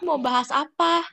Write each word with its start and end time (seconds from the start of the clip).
Mau 0.00 0.18
bahas 0.20 0.48
apa? 0.52 1.04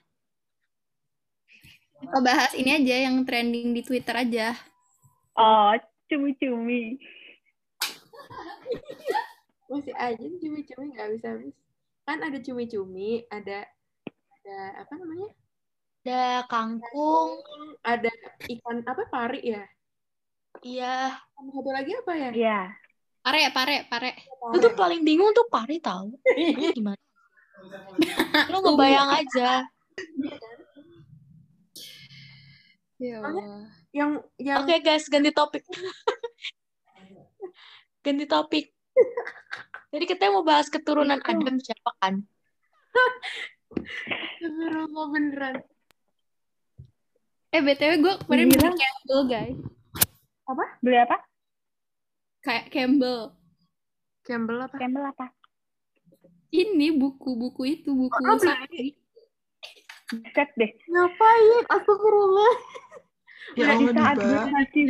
Kita 2.00 2.20
bahas 2.22 2.52
ini 2.56 2.76
aja 2.76 3.10
yang 3.10 3.24
trending 3.24 3.74
di 3.76 3.82
Twitter 3.82 4.16
aja. 4.16 4.56
Oh, 5.36 5.74
cumi-cumi. 6.08 7.00
Masih 9.66 9.96
aja 9.98 10.22
cumi-cumi 10.22 10.94
nggak 10.94 11.10
bisa 11.18 11.28
habis. 11.36 11.56
Kan 12.06 12.22
ada 12.22 12.38
cumi-cumi, 12.40 13.26
ada 13.34 13.66
ada 14.42 14.58
apa 14.86 14.94
namanya? 14.96 15.30
Ada 16.06 16.22
kangkung. 16.46 17.42
Ada 17.82 18.12
ikan 18.46 18.86
apa 18.86 19.04
pari 19.10 19.42
ya? 19.42 19.64
Iya. 20.62 21.18
Satu 21.36 21.72
lagi 21.74 21.92
apa 21.98 22.12
ya? 22.14 22.30
Iya. 22.32 22.60
Pare, 23.26 23.50
pare, 23.50 23.90
pare. 23.90 24.12
Lu 24.54 24.62
tuh 24.62 24.78
paling 24.78 25.02
bingung 25.02 25.34
tuh 25.34 25.50
pari 25.50 25.82
tahu. 25.82 26.14
Gimana? 26.78 27.05
Lu 28.52 28.58
ngebayang 28.62 29.10
aja. 29.24 29.50
Ya 33.00 33.18
Allah. 33.20 33.68
Yang 33.92 34.12
yang 34.40 34.58
Oke 34.64 34.76
guys, 34.84 35.08
ganti 35.08 35.32
topik. 35.32 35.64
ganti 38.06 38.26
topik. 38.28 38.66
Jadi 39.92 40.06
kita 40.08 40.32
mau 40.32 40.44
bahas 40.44 40.68
keturunan 40.68 41.20
Adam 41.24 41.56
siapa 41.60 41.92
kan? 42.04 42.24
Astagfirullah, 43.76 45.06
beneran. 45.12 45.56
Eh, 47.56 47.64
BTW 47.64 47.92
gue 48.04 48.14
kemarin 48.28 48.52
beli 48.52 48.60
Bilang. 48.60 48.76
Campbell, 48.76 49.22
guys. 49.32 49.58
Beli 50.84 50.98
apa? 51.00 51.18
Kayak 52.44 52.66
Campbell. 52.70 53.32
Campbell 54.28 54.60
apa? 54.60 54.76
Campbell 54.76 55.08
apa? 55.08 55.26
Ini 56.48 56.96
buku-buku 56.96 57.62
itu, 57.66 57.90
buku 57.92 58.20
Oh, 58.22 58.38
sapi. 58.38 58.96
Set 60.32 60.50
deh. 60.56 60.72
Ngapain? 60.86 61.64
Astagfirullah. 61.68 62.54
Ya 63.56 63.72
Di 63.72 63.88
saat 63.90 64.18
gue 64.18 64.26
Diba. 64.26 64.50
masih, 64.50 64.84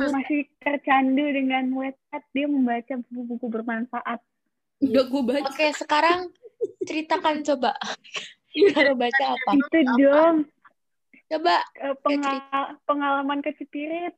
100 0.00 0.16
masih 0.16 0.40
tercandu 0.58 1.24
dengan 1.24 1.64
Wattpad, 1.70 2.22
dia 2.32 2.46
membaca 2.46 2.94
buku-buku 3.04 3.46
bermanfaat. 3.48 4.20
Udah 4.80 5.04
gue 5.04 5.22
baca. 5.22 5.44
Oke, 5.46 5.66
sekarang 5.72 6.32
ceritakan 6.82 7.44
coba. 7.44 7.76
Baru 8.72 8.96
baca 8.96 9.24
apa? 9.28 9.50
Itu 9.54 9.78
dong, 9.96 10.36
Coba 11.28 11.60
eh, 11.76 11.92
pengal- 12.00 12.80
pengalaman 12.82 13.38
kecepirit. 13.38 14.16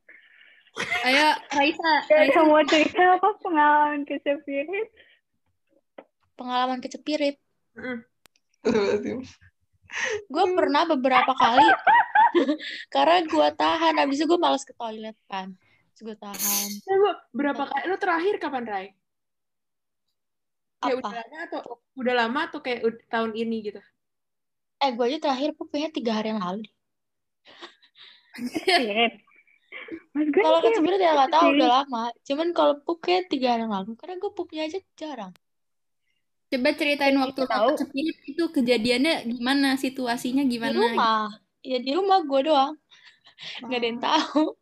Ayo, 1.02 1.28
Raisa. 1.50 1.92
Ya, 2.06 2.22
Raisa. 2.22 2.40
mau 2.46 2.62
cerita 2.62 3.18
apa 3.18 3.28
pengalaman 3.40 4.06
kecepirit? 4.06 4.86
Pengalaman 6.40 6.80
kecepirit. 6.80 7.36
Gue 10.32 10.44
pernah 10.56 10.88
beberapa 10.88 11.36
kali 11.36 11.66
karena 12.94 13.26
gue 13.26 13.48
tahan. 13.58 13.94
Abis 14.00 14.22
itu 14.22 14.26
gue 14.30 14.40
males 14.40 14.64
ke 14.64 14.72
toilet 14.72 15.18
kan. 15.26 15.50
Terus 15.92 16.02
gue 16.08 16.16
tahan. 16.16 16.68
Lu 16.86 17.10
berapa 17.34 17.66
kali? 17.66 17.82
Lu 17.90 17.96
terakhir 17.98 18.38
kapan, 18.38 18.64
Rai? 18.70 18.86
Kayak 20.80 21.04
udah 21.04 21.12
lama 21.12 21.38
atau 21.44 21.60
udah 21.98 22.14
lama 22.16 22.40
atau 22.48 22.58
kayak 22.64 22.80
tahun 23.12 23.32
ini 23.36 23.56
gitu? 23.68 23.80
Eh, 24.80 24.90
gue 24.96 25.04
aja 25.04 25.18
terakhir 25.28 25.52
pupnya 25.58 25.92
tiga 25.92 26.22
hari 26.22 26.32
yang 26.32 26.40
lalu. 26.40 26.64
Kalau 30.14 30.58
kecepirit 30.62 31.02
ya 31.02 31.18
nggak 31.18 31.34
tahu 31.34 31.46
udah 31.58 31.70
lama. 31.82 32.04
Cuman 32.22 32.48
kalau 32.54 32.78
pup 32.80 33.02
kayak 33.02 33.26
tiga 33.26 33.58
hari 33.58 33.66
yang 33.66 33.74
lalu. 33.74 33.98
Karena 33.98 34.16
gue 34.22 34.30
pupnya 34.30 34.70
aja 34.70 34.78
jarang. 34.94 35.34
Coba 36.50 36.68
ceritain 36.74 37.14
waktu 37.14 37.40
Tahu. 37.46 37.62
lo 37.62 37.70
kecepirit 37.72 38.18
itu 38.26 38.44
kejadiannya 38.50 39.14
gimana, 39.30 39.78
situasinya 39.78 40.42
Di 40.42 40.50
gimana? 40.58 40.74
rumah. 40.74 41.30
Ya 41.62 41.78
di 41.78 41.94
rumah 41.94 42.26
gue 42.26 42.40
doang. 42.42 42.74
Gak 43.62 43.78
ada 43.78 43.86
yang 43.86 44.02
tahu. 44.02 44.58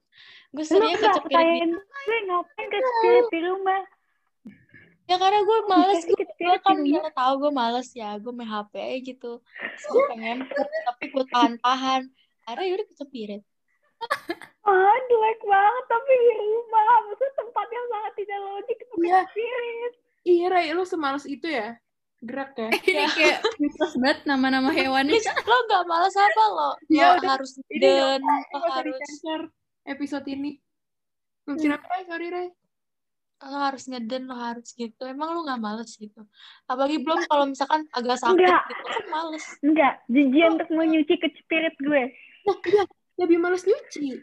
Gue 0.49 0.65
di 0.65 0.93
pertanyain 0.97 1.71
gue 1.73 2.19
ngapain 2.29 2.69
kecepirit 2.69 3.27
di 3.29 3.41
rumah? 3.41 3.83
Ya 5.09 5.17
karena 5.17 5.41
gue 5.41 5.59
males 5.65 6.05
gue, 6.05 6.21
gue 6.21 6.57
kan 6.61 6.77
di 6.85 6.93
ya 6.93 7.01
rumah. 7.01 7.13
tahu 7.17 7.33
gue 7.41 7.53
males 7.57 7.89
ya 7.97 8.21
gue 8.21 8.29
main 8.29 8.45
HP 8.45 8.73
aja 8.77 8.99
gitu 9.01 9.33
Terus 9.41 9.85
gue 9.89 10.03
pengen 10.13 10.45
tapi 10.85 11.05
gue 11.09 11.25
tahan-tahan 11.33 12.03
akhirnya 12.45 12.67
yaudah 12.69 12.87
kecepirit 12.93 13.43
Ah, 14.63 14.95
jelek 15.09 15.41
banget 15.43 15.85
tapi 15.89 16.13
di 16.13 16.31
rumah. 16.37 16.93
Maksudnya 17.09 17.33
tempat 17.35 17.67
yang 17.67 17.87
sangat 17.89 18.13
tidak 18.15 18.39
logik 18.45 18.77
itu 18.79 18.95
kecepirit. 18.95 19.93
Iya, 20.23 20.45
Rai, 20.53 20.71
lu 20.71 20.85
semales 20.85 21.25
itu 21.25 21.49
ya? 21.49 21.81
Gerak 22.19 22.51
ya? 22.55 22.69
Ini 22.91 23.05
kayak 23.09 23.39
mitos 23.59 23.95
banget 23.95 24.19
nama-nama 24.27 24.71
hewannya. 24.71 25.15
Terus 25.15 25.31
lo 25.47 25.57
gak 25.65 25.85
males 25.87 26.15
apa 26.15 26.45
lo? 26.51 26.71
Iya, 26.87 27.07
Lo 27.15 27.23
udah. 27.23 27.31
harus 27.39 27.51
Ini 27.71 27.79
dan 27.79 28.21
lo 28.51 28.69
harus 28.75 28.99
episode 29.85 30.27
ini. 30.27 30.59
Mungkin 31.47 31.71
apa, 31.73 31.87
Rai? 31.89 32.03
Sorry, 32.05 32.29
Rai. 32.29 32.49
lo 33.39 33.55
harus 33.55 33.87
ngeden 33.87 34.27
lo 34.27 34.35
harus 34.35 34.75
gitu 34.75 35.07
emang 35.07 35.31
lo 35.31 35.47
gak 35.47 35.63
males 35.63 35.95
gitu 35.95 36.27
apalagi 36.67 36.99
belum 36.99 37.23
kalau 37.31 37.47
misalkan 37.47 37.87
agak 37.95 38.19
sakit 38.19 38.35
Enggak. 38.35 38.63
gitu 38.67 38.83
kan 38.83 39.05
males 39.15 39.45
Enggak, 39.63 39.95
jijian 40.11 40.51
untuk 40.59 40.69
menyuci 40.75 41.15
kecepirit 41.15 41.79
gue. 41.79 42.03
Nah, 42.51 42.59
iya. 42.67 42.83
Lebih 43.15 43.39
males 43.39 43.63
nyuci. 43.63 44.19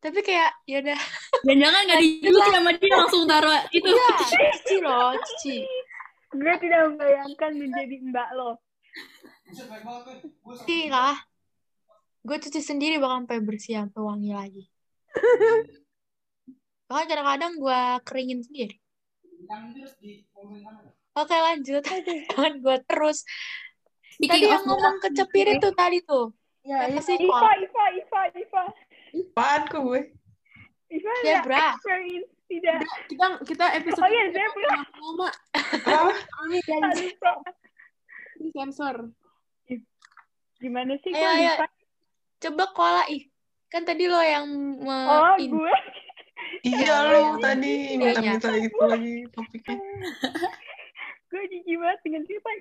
tapi 0.00 0.20
kayak 0.20 0.56
ya 0.64 0.80
udah 0.80 0.96
Jangan-jangan 1.44 1.80
gak 1.84 2.00
dicuci 2.00 2.48
sama 2.48 2.70
dia 2.76 2.92
langsung 2.96 3.22
taruh 3.24 3.60
itu. 3.70 3.88
ya 3.92 4.08
cuci 4.24 4.76
lo 4.80 5.00
cuci 5.12 5.56
Gue 6.34 6.54
tidak 6.58 6.80
membayangkan 6.90 7.50
menjadi 7.54 7.96
mbak 8.10 8.28
lo. 8.34 8.58
cuci 10.64 10.86
lah 10.88 11.18
gue 12.24 12.36
cuci 12.40 12.60
sendiri 12.62 12.96
bahkan 12.96 13.26
sampai 13.28 13.38
bersih 13.44 13.74
sampai 13.84 14.00
wangi 14.00 14.32
lagi 14.32 14.64
bahkan 16.88 17.06
kadang-kadang 17.10 17.52
gue 17.58 17.80
keringin 18.08 18.40
sendiri 18.40 18.78
oke 21.18 21.36
lanjut 21.36 21.82
kan 22.32 22.52
gue 22.56 22.76
terus 22.88 23.26
Speaking 24.14 24.46
tadi 24.46 24.46
yang 24.46 24.62
ngomong 24.64 24.96
kecepirit 25.02 25.58
tuh 25.58 25.74
tadi 25.74 25.98
tuh 26.06 26.32
Ya, 26.64 26.88
iya. 26.88 26.96
sih 26.96 27.20
Iva, 27.20 27.44
Pak? 27.44 27.60
Iva, 27.60 27.84
Iva, 27.92 28.20
Iva. 28.40 28.62
Apaan 29.12 29.62
kok 29.68 29.84
gue? 29.84 30.00
Iva 30.88 31.12
Ya, 31.20 31.44
Bra. 31.44 31.76
experience 31.76 32.32
tidak. 32.54 32.78
Kita 33.06 33.26
kita 33.42 33.66
episode 33.74 34.00
Oh 34.00 34.08
iya, 34.08 34.22
ini 34.22 34.32
saya 34.32 34.48
punya. 34.50 34.68
lama. 34.94 35.28
Ini 36.44 36.58
Pak. 37.16 37.36
di 38.34 38.48
sensor. 38.50 38.96
Gimana 40.56 40.96
sih 40.98 41.10
Ayo, 41.10 41.28
ayo. 41.28 41.66
coba 42.40 42.64
kola 42.70 43.04
ih 43.06 43.28
kan 43.66 43.82
tadi 43.82 44.06
lo 44.06 44.16
yang 44.18 44.46
me- 44.78 45.08
Oh, 45.08 45.34
gue. 45.36 45.74
Iya 46.62 46.94
lo 47.04 47.36
tadi 47.36 47.94
minta-minta 47.94 48.48
itu 48.54 48.80
lagi 48.80 49.14
topiknya. 49.28 49.76
gue 51.28 51.42
jijik 51.48 51.76
banget 51.76 51.98
dengan 52.00 52.22
cerita 52.22 52.46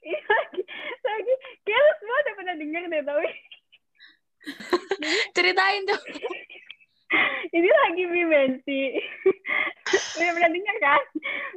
ini 0.00 0.16
lagi 0.18 0.62
lagi 0.98 1.34
kayak 1.60 1.76
lu 1.78 1.92
semua 1.94 2.16
udah 2.16 2.34
pernah 2.34 2.54
denger 2.56 2.82
deh 2.88 3.02
tapi 3.04 3.28
ceritain 5.36 5.84
tuh 5.84 6.00
ini 7.56 7.68
lagi 7.68 8.02
dimensi 8.06 8.80
udah 10.18 10.30
pernah 10.34 10.50
denger 10.50 10.76
kan? 10.82 11.02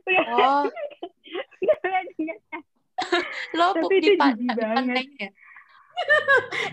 Udah 0.05 0.23
oh. 0.33 0.65
udah 1.63 1.77
pernah 1.81 2.01
denger 2.13 2.37
kan? 2.51 2.61
Lo 3.53 3.65
Tapi 3.77 3.95
di, 4.01 4.09
itu 4.09 4.11
pan- 4.17 4.37
jijik 4.37 4.49
di 4.49 4.57
banget. 4.57 4.75
pantai 4.75 5.05
ya? 5.17 5.29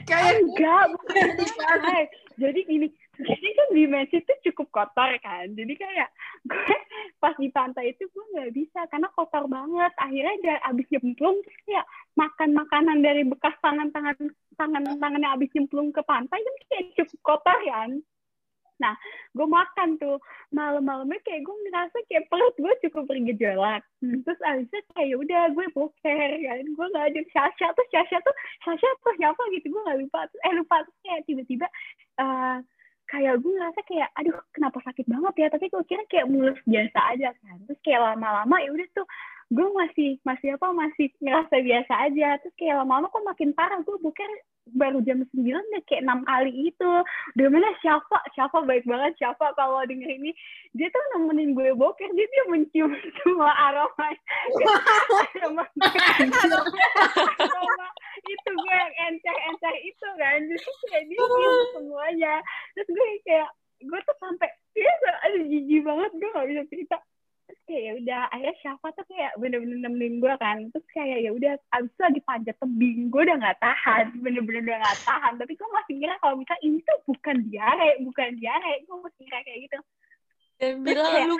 Kayak 0.04 0.32
enggak 0.44 0.84
bukan 0.92 1.28
di 1.32 1.46
pantai 1.56 2.02
jadi 2.36 2.60
gini 2.68 2.88
jadi 3.14 3.48
kan 3.54 3.68
dimensi 3.70 4.16
itu 4.18 4.32
cukup 4.50 4.74
kotor 4.74 5.10
kan? 5.22 5.46
Jadi 5.54 5.74
kayak 5.78 6.10
gue 6.50 6.76
pas 7.22 7.34
di 7.38 7.46
pantai 7.54 7.94
itu 7.94 8.10
gue 8.10 8.24
nggak 8.34 8.50
bisa 8.50 8.90
karena 8.90 9.06
kotor 9.14 9.46
banget. 9.46 9.92
Akhirnya 10.02 10.34
dia 10.42 10.56
abis 10.66 10.86
nyemplung 10.90 11.38
terus 11.46 11.60
kayak 11.62 11.86
makan 12.18 12.50
makanan 12.58 12.98
dari 13.06 13.22
bekas 13.22 13.54
tangan 13.62 13.94
tangan 13.94 14.18
tangan 14.58 14.82
tangannya 14.98 15.30
abis 15.30 15.50
nyemplung 15.54 15.94
ke 15.94 16.02
pantai 16.02 16.42
kan 16.42 16.54
kayak 16.66 16.84
cukup 16.98 17.20
kotor 17.22 17.58
kan 17.70 17.90
nah 18.84 18.94
gue 19.32 19.48
makan 19.48 19.96
tuh 19.96 20.20
malam-malamnya 20.52 21.16
kayak 21.24 21.42
gue 21.48 21.56
ngerasa 21.64 21.96
kayak 22.06 22.28
perut 22.28 22.54
gue 22.60 22.74
cukup 22.84 23.08
bergejolak. 23.08 23.82
Hmm, 24.04 24.20
terus 24.22 24.40
abisnya 24.44 24.80
kayak 24.92 25.08
ya 25.08 25.16
udah 25.16 25.42
gue 25.56 25.66
boker 25.72 26.30
kan. 26.44 26.64
Gue 26.76 26.86
nggak 26.92 27.06
ada 27.08 27.20
Sasha 27.32 27.68
tuh 27.72 27.86
Sasha 27.88 28.18
tuh 28.20 28.34
Sasha 28.62 28.88
tuh 29.00 29.14
siapa? 29.16 29.42
gitu 29.56 29.72
gue 29.72 29.82
nggak 29.88 29.98
lupa. 30.04 30.20
Eh 30.44 30.52
lupa. 30.52 30.76
Terus 30.84 30.98
kayak 31.00 31.20
tiba-tiba 31.24 31.66
eh, 32.20 32.56
kayak 33.08 33.34
gue 33.40 33.52
ngerasa 33.52 33.80
kayak 33.88 34.08
aduh 34.20 34.36
kenapa 34.52 34.78
sakit 34.84 35.06
banget 35.08 35.34
ya? 35.40 35.48
Tapi 35.48 35.66
gue 35.72 35.82
kira 35.88 36.02
kayak 36.12 36.28
mulus 36.28 36.60
biasa 36.68 36.98
aja 37.16 37.28
kan. 37.40 37.56
Terus 37.64 37.80
kayak 37.80 38.00
lama-lama 38.04 38.56
ya 38.60 38.70
udah 38.70 38.88
tuh 38.92 39.08
gue 39.54 39.68
masih 39.70 40.10
masih 40.26 40.58
apa 40.58 40.74
masih 40.74 41.06
ngerasa 41.22 41.54
biasa 41.62 41.92
aja. 42.10 42.28
Terus 42.42 42.54
kayak 42.58 42.82
lama-lama 42.82 43.06
kok 43.14 43.22
makin 43.22 43.50
parah. 43.54 43.78
Gue 43.86 43.94
bukan 44.02 44.30
baru 44.74 44.98
jam 45.04 45.20
9 45.22 45.30
udah 45.44 45.82
kayak 45.84 46.02
enam 46.08 46.24
kali 46.24 46.72
itu 46.72 46.90
udah 47.36 47.46
mana 47.52 47.68
siapa 47.84 48.16
siapa 48.32 48.64
baik 48.64 48.88
banget 48.88 49.12
siapa 49.22 49.54
kalau 49.54 49.78
denger 49.86 50.10
ini. 50.10 50.34
Dia 50.74 50.90
tuh 50.90 51.04
nemenin 51.14 51.54
gue 51.54 51.70
boker 51.78 52.10
dia 52.18 52.26
dia 52.26 52.44
mencium 52.50 52.90
semua 53.22 53.54
aroma. 53.70 54.08
Aroma 55.38 55.64
aroma 57.38 57.88
itu 58.24 58.50
gue 58.50 58.74
yang 58.74 58.94
encer-encer 59.06 59.74
itu 59.86 60.08
kan. 60.18 60.38
Jadi 60.50 60.70
kayak 60.90 61.04
dia 61.06 61.22
semuanya. 61.78 62.34
Terus 62.74 62.88
gue 62.90 63.06
kayak 63.22 63.48
gue 63.84 64.00
tuh 64.02 64.16
sampai 64.18 64.50
ya 64.74 64.92
aduh 65.30 65.44
jijik 65.46 65.86
banget 65.86 66.10
gue 66.18 66.30
gak 66.34 66.48
bisa 66.50 66.62
cerita 66.66 66.96
kayak 67.64 67.82
ya 67.82 67.92
udah 68.00 68.20
akhirnya 68.28 68.56
siapa 68.60 68.86
tuh 68.92 69.04
kayak 69.08 69.32
bener-bener 69.40 69.78
nemenin 69.80 70.20
gue 70.20 70.34
kan. 70.40 70.56
Terus 70.70 70.86
kayak 70.92 71.18
ya 71.24 71.30
udah 71.32 71.52
abis 71.74 71.90
itu 71.92 72.02
lagi 72.04 72.20
panjat 72.24 72.56
tebing 72.60 72.98
gue 73.08 73.22
udah 73.24 73.36
nggak 73.40 73.58
tahan 73.60 74.04
bener-bener 74.24 74.62
udah 74.68 74.78
nggak 74.84 75.00
tahan. 75.04 75.32
Tapi 75.40 75.52
gue 75.56 75.68
masih 75.72 75.94
kira 76.00 76.14
kalau 76.20 76.34
misalnya 76.38 76.62
ini 76.62 76.78
tuh 76.84 76.98
bukan 77.08 77.36
diare 77.48 77.90
bukan 78.04 78.28
diare 78.38 78.72
gue 78.84 78.96
masih 79.00 79.22
kira 79.24 79.38
kayak 79.42 79.60
gitu. 79.68 79.78
Dan 80.60 80.72
bilang 80.86 81.10
kayak- 81.10 81.28
lu 81.28 81.36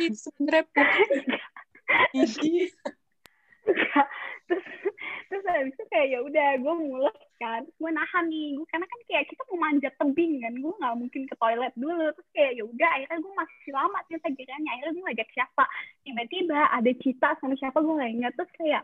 itu 0.00 0.18
sebenernya 0.18 0.64
putih. 0.70 1.24
Terus 4.50 4.66
terus 5.30 5.44
habis 5.46 5.74
itu 5.78 5.84
kayak 5.94 6.06
ya 6.10 6.18
udah 6.26 6.48
gue 6.58 6.74
mules 6.74 7.18
kan 7.38 7.62
gue 7.62 7.90
nahan 7.94 8.26
nih 8.26 8.58
gue 8.58 8.66
karena 8.66 8.86
kan 8.90 9.00
kayak 9.06 9.24
kita 9.30 9.42
mau 9.48 9.58
manjat 9.62 9.94
tebing 9.96 10.42
kan 10.42 10.54
gue 10.58 10.72
nggak 10.74 10.96
mungkin 10.98 11.22
ke 11.30 11.34
toilet 11.38 11.74
dulu. 11.78 12.06
Terus 12.18 12.28
kayak 12.34 12.52
ya 12.58 12.64
udah 12.66 12.90
akhirnya 12.98 13.18
gue 13.22 13.34
masih 13.38 13.70
lama 13.70 13.98
ternyata 14.06 14.28
kiranya 14.34 14.70
akhirnya 14.74 14.92
gue 14.92 15.04
ngajak 15.06 15.28
siapa? 15.30 15.64
Tiba-tiba 16.02 16.58
ada 16.74 16.90
cita 16.98 17.28
sama 17.38 17.54
siapa 17.54 17.78
gue 17.78 17.94
nggak 17.94 18.12
ingat. 18.18 18.32
Terus 18.34 18.52
kayak 18.58 18.82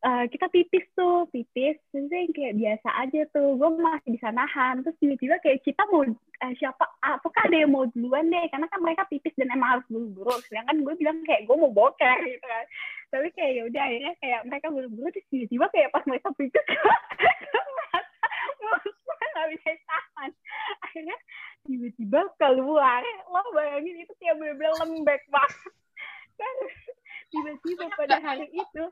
eh, 0.00 0.24
kita 0.30 0.46
pipis 0.54 0.86
tuh 0.94 1.16
pipis. 1.34 1.76
Terus 1.90 2.08
kayak 2.08 2.54
biasa 2.54 2.88
aja 3.02 3.20
tuh 3.34 3.48
gue 3.58 3.70
masih 3.82 4.10
bisa 4.14 4.28
nahan. 4.30 4.86
Terus 4.86 4.96
tiba-tiba 5.02 5.36
kayak 5.42 5.58
kita 5.66 5.82
mau 5.90 6.06
eh, 6.06 6.52
siapa 6.56 6.86
apakah 7.02 7.42
ada 7.50 7.56
yang 7.66 7.74
mau 7.74 7.84
duluan 7.90 8.30
deh? 8.30 8.46
Karena 8.48 8.70
kan 8.70 8.78
mereka 8.78 9.10
pipis 9.10 9.34
dan 9.34 9.50
emang 9.50 9.82
harus 9.82 9.86
buru-buru. 9.90 10.38
Sedangkan 10.46 10.86
gue 10.86 10.94
bilang 10.94 11.18
kayak 11.26 11.50
gue 11.50 11.56
mau 11.58 11.74
boker 11.74 12.16
gitu 12.30 12.46
kan 12.46 12.66
tapi 13.10 13.28
kayak 13.34 13.52
ya 13.58 13.62
udah 13.66 13.82
akhirnya 13.82 14.12
kayak 14.22 14.40
mereka 14.46 14.66
buru-buru 14.70 15.10
terus 15.10 15.26
tiba-tiba 15.28 15.66
kayak 15.74 15.90
pas 15.90 16.04
mereka 16.06 16.30
pipis 16.38 16.66
gue 19.20 19.28
nggak 19.36 19.48
bisa 19.56 19.70
tahan. 19.84 20.30
Akhirnya 20.84 21.16
tiba-tiba 21.66 22.20
keluar. 22.40 23.02
Lo 23.28 23.42
bayangin 23.52 24.04
itu 24.04 24.12
kayak 24.16 24.36
bener-bener 24.40 24.74
lembek 24.80 25.22
banget. 25.28 25.72
Kan 26.40 26.56
tiba-tiba 27.30 27.84
pada 27.94 28.16
hari 28.20 28.46
itu 28.48 28.84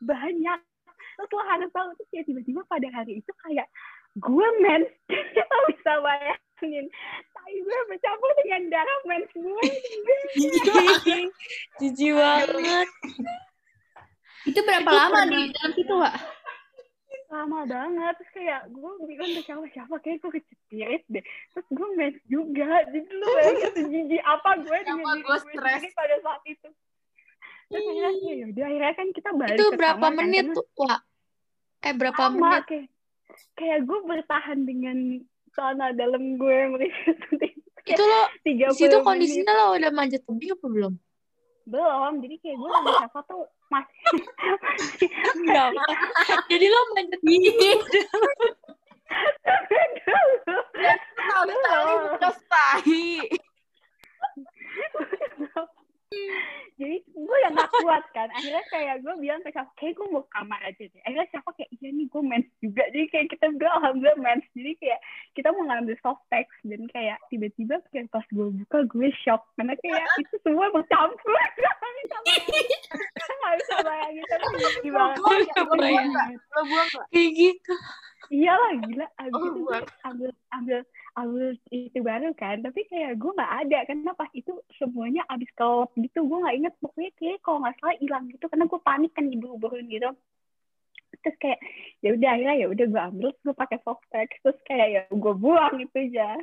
banyak. 0.00 0.60
Terus 1.18 1.30
lo 1.34 1.42
harus 1.50 1.70
tahu 1.74 1.88
tuh 1.98 2.06
kayak 2.14 2.24
tiba-tiba 2.30 2.62
pada 2.70 2.88
hari 2.94 3.20
itu 3.20 3.32
kayak 3.42 3.66
gue 4.18 4.48
mens 4.64 4.88
lo 5.52 5.58
bisa 5.70 5.92
bayangin 6.58 6.86
tai 7.34 7.54
gue 7.54 7.78
bercampur 7.88 8.30
dengan 8.42 8.62
darah 8.70 8.98
mens 9.06 9.30
gue 9.38 9.62
Jijik. 11.78 12.14
Banget. 12.18 12.88
Itu 14.46 14.60
berapa 14.64 14.90
lama 14.90 15.20
di 15.28 15.50
dalam 15.54 15.72
situ, 15.74 15.94
Wak? 15.94 16.14
lama 17.28 17.60
banget 17.68 18.16
terus 18.16 18.30
kayak 18.32 18.72
gue 18.72 18.90
bilang 19.04 19.30
ke 19.36 19.40
siapa 19.44 19.64
siapa 19.76 19.94
kayak 20.00 20.16
gue 20.24 20.40
kecepirit 20.40 21.04
deh 21.12 21.20
terus 21.52 21.66
gue 21.68 21.88
mens 21.92 22.16
juga 22.24 22.88
jadi 22.88 23.04
lu 23.04 23.28
bayangin 23.36 23.72
sejijik 23.76 24.22
apa 24.24 24.50
gue 24.64 24.78
dengan 24.80 25.16
gue 25.20 25.36
stres? 25.36 25.76
sendiri 25.76 25.88
pada 25.92 26.16
saat 26.24 26.42
itu 26.48 26.68
terus 27.68 27.84
akhirnya 27.84 28.12
kayak 28.16 28.36
yaudah 28.48 28.64
akhirnya 28.64 28.92
kan 28.96 29.08
kita 29.12 29.30
balik 29.36 29.56
Itu 29.60 29.66
ke 29.68 29.76
berapa 29.76 30.00
kamar 30.00 30.08
kan, 30.08 30.16
menit 30.24 30.44
karena 30.48 30.56
tuh, 30.56 30.66
Wak? 30.80 31.00
Eh, 31.84 31.94
berapa 32.00 32.22
lama 32.24 32.32
menit? 32.40 32.62
kayak 32.64 32.86
kayak 33.60 33.78
gue 33.84 33.98
bertahan 34.08 34.58
dengan 34.64 34.98
celana 35.58 35.90
dalam 35.90 36.38
gue 36.38 36.58
berisi 36.70 37.10
Itu 37.82 37.98
lo, 37.98 38.20
situ 38.78 38.94
menit 39.02 39.02
kondisinya 39.02 39.52
lo 39.58 39.74
udah 39.74 39.90
manjat 39.90 40.22
tebing 40.22 40.54
apa 40.54 40.66
belum? 40.70 40.94
belum 41.68 42.24
jadi 42.24 42.34
kayak 42.40 42.56
gue 42.62 42.70
sama 42.70 42.90
siapa 42.96 43.20
tuh 43.26 43.42
masih 43.74 44.00
Enggak. 45.34 45.68
Jadi 46.46 46.66
lo 46.70 46.80
manjat 46.94 47.20
tebing. 47.26 47.78
Tahu 51.18 51.42
tali 51.50 51.94
bekas 52.06 52.38
tahi. 52.46 53.08
Jadi 56.78 56.96
gue 57.04 57.38
yang 57.44 57.52
gak 57.52 57.72
kuat 57.84 58.04
kan 58.16 58.28
akhirnya 58.32 58.64
kayak 58.72 59.04
gue 59.04 59.14
bilang 59.20 59.42
ke 59.44 59.52
siapa 59.52 59.68
kayak 59.76 59.98
gue 59.98 60.06
mau 60.08 60.24
kamar 60.32 60.60
aja 60.64 60.84
deh 60.88 61.02
akhirnya 61.04 61.28
siapa 61.28 61.50
kayak 61.58 61.70
iya 61.74 61.88
nih 61.92 62.06
gue 62.08 62.22
mens 62.24 62.48
juga 62.64 62.84
jadi 62.94 63.06
kayak 63.12 63.26
kita 63.34 63.44
berdua 63.52 63.70
alhamdulillah 63.82 64.20
mens 64.22 64.44
jadi 64.56 64.72
kayak 64.80 65.00
kita 65.36 65.48
mau 65.52 65.64
ngambil 65.68 65.96
soft 66.00 66.22
text 66.32 66.56
dan 66.64 66.82
kayak 66.94 67.18
tiba-tiba 67.28 67.76
kayak 67.92 68.08
pas 68.08 68.24
gue 68.32 68.46
buka 68.46 68.78
gue 68.88 69.08
shock 69.20 69.42
karena 69.60 69.74
kayak 69.84 70.04
itu 70.22 70.34
semua 70.40 70.72
bercampur 70.72 71.28
Gak 71.28 71.52
bisa 72.00 72.16
bayangin. 72.24 72.80
Gak 73.28 73.54
bisa 73.60 73.74
bayangin 73.84 74.24
tapi 74.28 74.46
gimana. 74.84 75.14
Lo 75.16 76.60
buang? 76.64 76.88
Kayak 77.12 77.30
gitu. 77.36 77.74
iyalah 78.28 78.72
gila 78.84 79.06
abis 79.24 79.40
Oh, 79.40 79.44
itu 79.56 79.64
ambil 80.04 80.30
ambil 80.52 80.78
ambil 81.18 81.58
itu 81.74 81.98
baru 82.00 82.30
kan 82.38 82.62
tapi 82.62 82.86
kayak 82.86 83.18
gue 83.18 83.30
nggak 83.34 83.54
ada 83.66 83.78
karena 83.90 84.10
pas 84.14 84.30
itu 84.30 84.52
semuanya 84.78 85.26
abis 85.26 85.50
kelop 85.58 85.90
gitu 85.98 86.24
gue 86.24 86.38
nggak 86.38 86.56
inget 86.56 86.74
pokoknya 86.78 87.12
kayak 87.18 87.38
kalau 87.42 87.58
nggak 87.62 87.76
salah 87.82 87.96
hilang 87.98 88.24
gitu 88.30 88.44
karena 88.46 88.64
gue 88.70 88.80
panik 88.80 89.12
kan 89.12 89.24
diburu-buruin 89.26 89.86
gitu. 89.90 90.10
Terus 91.18 91.36
kayak 91.42 91.60
ya 91.98 92.08
udah 92.14 92.30
akhirnya 92.30 92.56
ya 92.62 92.66
udah 92.70 92.86
gue 92.86 93.02
ambil 93.10 93.28
gue 93.34 93.54
pakai 93.58 93.78
soft 93.82 94.04
text 94.14 94.38
terus 94.46 94.58
kayak 94.62 94.88
ya 94.88 95.02
gue 95.10 95.34
buang 95.34 95.74
itu 95.82 95.96
aja. 95.98 96.38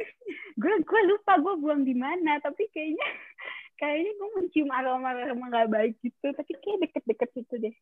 Gue 0.60 0.80
gue 0.80 1.00
lupa 1.12 1.36
gue 1.36 1.54
buang 1.60 1.84
di 1.84 1.92
mana 1.92 2.40
tapi 2.40 2.64
kayaknya 2.72 3.04
kayaknya 3.80 4.12
gue 4.16 4.28
mencium 4.32 4.70
aroma 4.72 5.12
aroma 5.12 5.44
nggak 5.52 5.68
baik 5.68 5.94
gitu 6.00 6.32
tapi 6.32 6.52
kayak 6.56 6.88
deket-deket 6.88 7.28
situ 7.36 7.54
deh. 7.68 7.74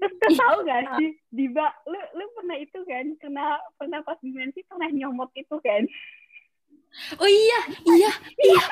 Terus 0.00 0.38
tahu 0.40 0.58
gak 0.64 0.96
sih 0.96 1.12
Diba 1.28 1.68
lu 1.84 2.00
lu 2.16 2.24
pernah 2.50 2.66
itu 2.66 2.82
kan 2.82 3.06
pernah 3.22 3.50
pernah 3.78 4.00
pas 4.02 4.18
dimensi 4.18 4.66
pernah 4.66 4.90
nyomot 4.90 5.30
itu 5.38 5.54
kan 5.62 5.86
Oh 7.22 7.30
iya, 7.30 7.60
iya, 7.86 8.10
iya. 8.42 8.62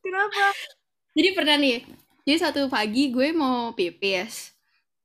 Kenapa? 0.00 0.44
Jadi 1.12 1.28
pernah 1.36 1.60
nih, 1.60 1.84
jadi 2.24 2.38
satu 2.40 2.72
pagi 2.72 3.12
gue 3.12 3.36
mau 3.36 3.76
pipis. 3.76 4.56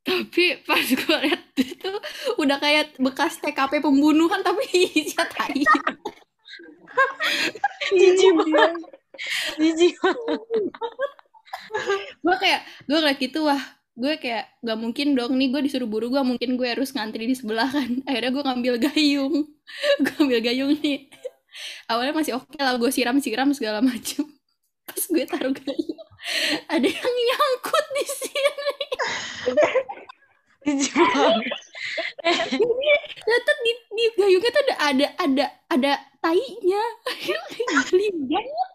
Tapi 0.08 0.64
pas 0.64 0.80
gue 0.88 1.18
liat 1.28 1.52
itu 1.60 1.92
udah 2.40 2.64
kayak 2.64 2.96
bekas 2.96 3.44
TKP 3.44 3.84
pembunuhan 3.84 4.40
tapi 4.40 4.64
isinya 4.96 5.28
tai. 5.28 5.68
Jijik 7.92 8.32
banget. 8.40 8.72
Jijik 9.60 10.00
gue 12.28 12.36
kayak 12.44 12.62
gue 12.84 12.98
ngeliat 13.00 13.20
gitu 13.24 13.40
wah 13.48 13.64
gue 13.98 14.14
kayak 14.22 14.46
gak 14.62 14.78
mungkin 14.78 15.16
dong 15.16 15.34
nih 15.40 15.48
gue 15.50 15.62
disuruh 15.64 15.90
buru 15.90 16.12
gue 16.12 16.22
mungkin 16.22 16.60
gue 16.60 16.68
harus 16.70 16.94
ngantri 16.94 17.26
di 17.26 17.34
sebelah 17.34 17.66
kan. 17.66 17.90
Akhirnya 18.08 18.32
gue 18.36 18.44
ngambil 18.46 18.76
gayung. 18.78 19.36
Gue 20.06 20.16
ambil 20.22 20.40
gayung 20.40 20.72
nih. 20.80 21.10
Awalnya 21.90 22.14
masih 22.14 22.34
oke 22.38 22.56
lah 22.62 22.78
gue 22.78 22.92
siram 22.94 23.18
siram 23.18 23.50
segala 23.58 23.82
macem. 23.82 24.22
Pas 24.88 25.02
gue 25.02 25.26
taruh 25.26 25.50
gayung 25.50 25.98
ada 26.68 26.88
yang 26.88 27.14
nyangkut 27.16 27.86
di 27.96 28.06
sini. 28.06 28.78
Banget. 30.68 31.56
ternyata 33.24 33.52
di, 33.64 33.72
di 33.96 34.04
gayungnya 34.20 34.52
tuh 34.52 34.64
ada 34.68 34.76
ada 34.84 35.08
ada 35.16 35.46
ada 35.72 35.92
tainya 36.20 36.84
geli 37.88 38.12
banget. 38.28 38.70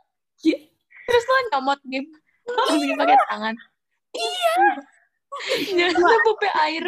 Terus 1.04 1.24
lo 1.28 1.36
nyomot 1.52 1.80
game. 2.46 2.70
Ambil 2.72 2.94
pakai 2.98 3.16
tangan. 3.30 3.54
Iya. 4.12 4.54
Jangan 5.72 5.94
sampai 5.96 6.50
air. 6.68 6.84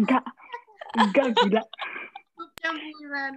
enggak 0.00 0.24
enggak 0.96 1.26
gila 1.36 1.62
Campuran. 2.62 3.34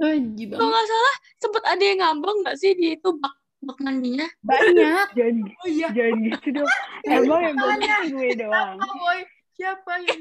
Kalau 0.00 0.68
nggak 0.68 0.86
salah 0.88 1.14
sempet 1.40 1.62
ada 1.64 1.84
yang 1.84 1.98
ngambang 2.00 2.36
nggak 2.44 2.56
sih 2.60 2.72
di 2.76 2.96
itu 2.96 3.08
bak 3.20 3.34
bak 3.60 3.76
mandinya? 3.84 4.24
banyak 4.40 5.08
jangan 5.12 5.36
Oh 5.60 5.68
iya. 5.68 5.88
jangan 5.92 6.16
gitu 6.24 6.48
dong 6.60 6.70
emang 7.04 7.40
yang 7.44 7.56
gue 7.60 7.76
gue 8.08 8.28
doang 8.40 8.76
Siapa, 8.80 8.96
boy? 8.96 9.20
Siapa 9.60 9.92
yang 10.00 10.20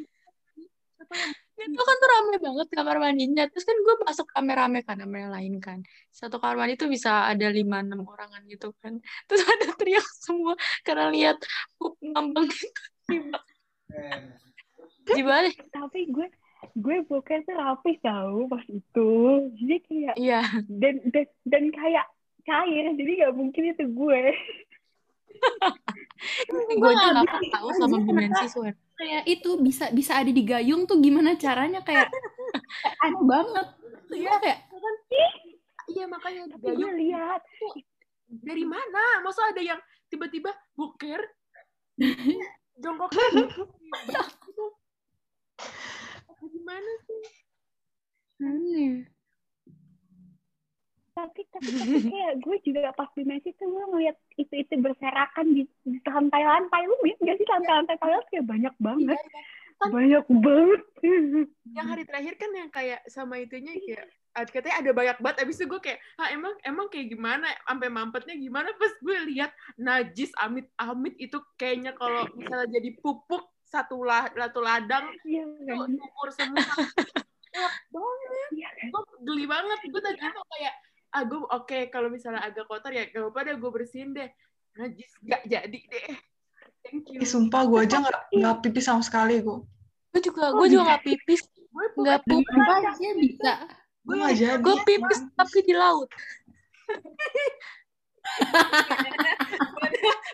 siapa 0.99 1.13
yang 1.15 1.31
Itu 1.59 1.83
kan 1.83 1.95
tuh 1.99 2.09
rame 2.09 2.35
banget 2.39 2.67
kamar 2.71 2.97
mandinya. 3.03 3.43
Terus 3.51 3.65
kan 3.67 3.75
gue 3.75 3.95
masuk 4.07 4.27
rame-rame 4.31 4.79
kan 4.87 4.95
sama 4.95 5.15
yang 5.19 5.33
lain 5.35 5.53
kan. 5.59 5.79
Satu 6.07 6.39
kamar 6.39 6.55
mandi 6.63 6.79
tuh 6.79 6.87
bisa 6.87 7.27
ada 7.27 7.47
lima 7.51 7.83
enam 7.83 8.07
orangan 8.07 8.41
gitu 8.47 8.71
kan. 8.79 8.97
Terus 9.27 9.43
ada 9.43 9.67
teriak 9.75 10.07
semua 10.23 10.55
karena 10.87 11.11
lihat 11.11 11.37
pup 11.75 11.99
ngambang 11.99 12.47
gitu. 12.47 12.81
Gimana? 15.09 15.49
tapi 15.73 16.05
gue 16.13 16.29
gue 16.77 16.97
boker 17.09 17.41
tuh 17.41 17.55
rapi 17.57 17.97
tau 17.97 18.45
pas 18.45 18.61
itu 18.69 19.09
jadi 19.57 19.75
kayak 19.81 20.15
Iya. 20.21 20.41
dan 20.69 21.01
dan, 21.09 21.25
dan 21.49 21.63
kayak 21.73 22.05
cair 22.45 22.93
jadi 22.93 23.11
nggak 23.25 23.33
mungkin 23.33 23.63
itu 23.73 23.89
gue 23.89 24.21
Gue 26.77 26.91
nggak 26.93 27.25
tahu 27.49 27.69
sama 27.79 27.97
dimensi 28.03 28.45
swear. 28.51 28.75
Kayak 28.99 29.23
itu 29.31 29.49
bisa 29.63 29.87
bisa 29.95 30.19
ada 30.19 30.27
di 30.27 30.43
gayung 30.43 30.83
tuh 30.83 30.99
gimana 30.99 31.39
caranya 31.39 31.79
kayak, 31.79 32.11
kayak 32.11 32.95
aneh 33.07 33.23
banget 33.23 33.67
Iya 34.09 34.33
kayak 34.41 34.59
Iya 35.89 36.05
makanya 36.05 36.41
gue 36.53 36.59
gayung 36.61 36.93
lihat 36.97 37.41
dari 38.29 38.61
mana? 38.61 39.25
Masa 39.25 39.49
ada 39.49 39.61
yang 39.61 39.81
tiba-tiba 40.09 40.53
boker 40.77 41.21
jongkoknya 42.77 43.49
gitu. 44.45 44.65
Apa 46.29 46.43
Gimana 46.45 46.91
sih? 47.07 47.23
aneh 48.39 49.18
tapi 51.19 51.41
tapi, 51.51 51.69
tapi 51.75 51.97
kayak 52.07 52.33
gue 52.39 52.57
juga 52.63 52.89
pas 52.95 53.09
di 53.11 53.23
Messi 53.27 53.51
tuh 53.59 53.67
gue 53.67 53.85
ngeliat 53.91 54.15
itu 54.39 54.53
itu 54.55 54.73
berserakan 54.79 55.45
di, 55.51 55.63
di 55.83 55.99
lantai-lantai. 55.99 56.81
Lu 56.87 56.95
lihat 57.03 57.19
gak 57.19 57.35
sih 57.35 57.47
lantai-lantai 57.47 57.97
toilet 57.99 58.25
kayak 58.31 58.45
banyak 58.47 58.75
banget. 58.79 59.19
Kan- 59.79 59.95
banyak 59.95 60.25
banget. 60.27 60.81
Yang 61.71 61.87
hari 61.87 62.03
terakhir 62.03 62.33
kan 62.35 62.51
yang 62.51 62.69
kayak 62.71 62.99
sama 63.07 63.39
itunya 63.39 63.79
kayak 63.79 64.11
ah, 64.35 64.43
katanya 64.43 64.75
ada 64.83 64.91
banyak 64.91 65.17
banget. 65.23 65.37
Abis 65.47 65.55
itu 65.59 65.71
gue 65.71 65.79
kayak 65.79 65.99
ah 66.19 66.27
emang 66.35 66.53
emang 66.67 66.87
kayak 66.91 67.07
gimana? 67.15 67.47
Sampai 67.63 67.87
mampetnya 67.87 68.35
gimana? 68.35 68.75
Pas 68.75 68.91
gue 68.99 69.17
lihat 69.31 69.51
najis 69.79 70.35
amit 70.39 70.67
amit 70.75 71.15
itu 71.15 71.39
kayaknya 71.55 71.95
kalau 71.95 72.27
misalnya 72.35 72.67
jadi 72.75 72.89
pupuk 72.99 73.47
satu 73.69 74.03
lah 74.03 74.27
satu 74.33 74.59
ladang 74.59 75.13
iya 75.23 75.45
kan? 75.63 75.95
semua. 76.35 76.59
Banget. 77.87 78.49
Iya 78.51 78.69
kan? 78.75 78.87
Gue 78.91 79.03
geli 79.23 79.45
banget. 79.47 79.79
Gue 79.87 80.01
tadi 80.03 80.19
tuh 80.19 80.43
kayak 80.59 80.73
ah 81.09 81.23
gue 81.25 81.41
oke 81.41 81.79
kalau 81.89 82.09
misalnya 82.13 82.45
agak 82.45 82.69
kotor 82.69 82.93
ya 82.93 83.09
gak 83.09 83.21
apa-apa 83.25 83.39
deh 83.49 83.55
gue 83.57 83.71
bersihin 83.71 84.13
deh. 84.13 84.29
Najis 84.77 85.11
gak 85.25 85.43
jadi 85.49 85.79
deh. 85.79 86.07
Thank 86.85 87.11
you. 87.11 87.19
Ih, 87.19 87.27
sumpah 87.27 87.67
gue 87.67 87.79
aja 87.83 87.99
nggak 87.99 88.39
nggak 88.39 88.55
pipis 88.63 88.85
sama 88.87 89.03
sekali 89.03 89.43
gue. 89.43 89.59
Gue 90.09 90.21
juga, 90.23 90.55
gue 90.55 90.67
juga 90.73 90.83
nggak 90.95 91.03
pipis, 91.05 91.41
gue 91.45 91.85
nggak 92.01 92.21
pup. 92.25 92.41
apa 92.41 92.73
aja 92.81 93.09
bisa. 93.19 93.53
Gue 94.07 94.15
nggak 94.15 94.35
jadi. 94.39 94.63
Gue 94.63 94.75
pipis 94.87 95.19
tapi 95.35 95.57
di 95.67 95.75
laut. 95.75 96.09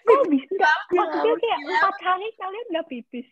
kok 0.06 0.22
bisa? 0.30 0.70
maksudnya 0.92 1.36
kayak 1.40 1.60
empat 1.64 1.98
hari 2.04 2.28
kalian 2.38 2.66
nggak 2.72 2.88
pipis? 2.88 3.28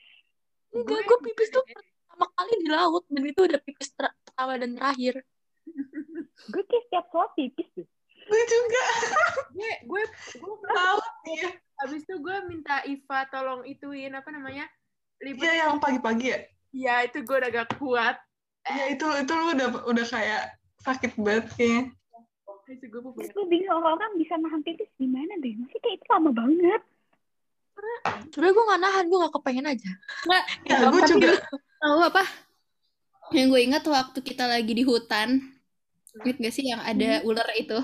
Enggak, 0.73 0.99
gue 1.05 1.17
pipis 1.29 1.49
tuh 1.53 1.63
pertama 1.63 2.25
kali 2.33 2.53
di 2.65 2.69
laut 2.69 3.03
dan 3.13 3.23
itu 3.23 3.41
udah 3.45 3.59
pipis 3.61 3.89
pertama 3.93 4.53
dan 4.57 4.71
terakhir. 4.73 5.21
Gue 6.45 6.63
kayak 6.63 6.83
setiap 6.87 7.05
sholat 7.09 7.31
pipis 7.33 7.69
tuh 7.73 7.87
Gue 8.23 8.39
juga. 8.47 8.83
gue 9.51 9.71
gue 9.83 10.03
gue 10.33 10.53
Laut 10.69 11.03
ya. 11.29 11.51
abis 11.81 12.01
itu 12.01 12.15
gue 12.17 12.35
minta 12.45 12.79
Iva 12.83 13.27
tolong 13.27 13.63
ituin 13.63 14.11
apa 14.11 14.29
namanya 14.29 14.63
libet 15.19 15.43
Iya 15.43 15.67
yang 15.67 15.77
pagi-pagi 15.77 16.25
ya. 16.25 16.39
ya 16.71 16.95
itu 17.03 17.19
gue 17.19 17.35
udah 17.35 17.51
gak 17.53 17.75
kuat 17.75 18.15
Iya 18.63 18.95
itu 18.95 19.03
itu 19.19 19.31
lu 19.31 19.45
udah 19.53 19.67
udah 19.85 20.05
kayak 20.05 20.55
sakit 20.79 21.11
banget 21.17 21.45
kayaknya. 21.53 21.83
itu 22.65 22.85
gue 22.87 23.01
mau 23.01 23.11
terus 23.13 23.27
gue 23.29 23.45
bingung 23.45 23.75
orang-orang 23.75 24.15
bisa 24.15 24.33
nahan 24.35 24.61
pipis 24.61 24.87
gimana 24.95 25.35
deh 25.37 25.53
masih 25.57 25.79
kayak 25.79 25.95
itu 25.97 26.05
lama 26.07 26.31
banget 26.31 26.81
Sebenernya 28.29 28.53
gue 28.53 28.63
gak 28.65 28.81
nahan, 28.81 29.03
gue 29.03 29.17
gak 29.19 29.33
kepengen 29.33 29.67
aja. 29.67 29.91
nggak 30.23 30.43
Ya 30.63 30.77
gue 30.85 31.01
tapi 31.01 31.11
juga. 31.11 31.29
tahu 31.77 31.99
apa 32.05 32.23
yang 33.31 33.47
gue 33.49 33.61
ingat 33.61 33.83
waktu 33.83 34.19
kita 34.21 34.45
lagi 34.45 34.71
di 34.71 34.83
hutan 34.83 35.51
ingat 36.21 36.37
gak 36.37 36.53
sih 36.53 36.65
yang 36.69 36.81
ada 36.81 37.25
ular 37.25 37.49
itu? 37.57 37.79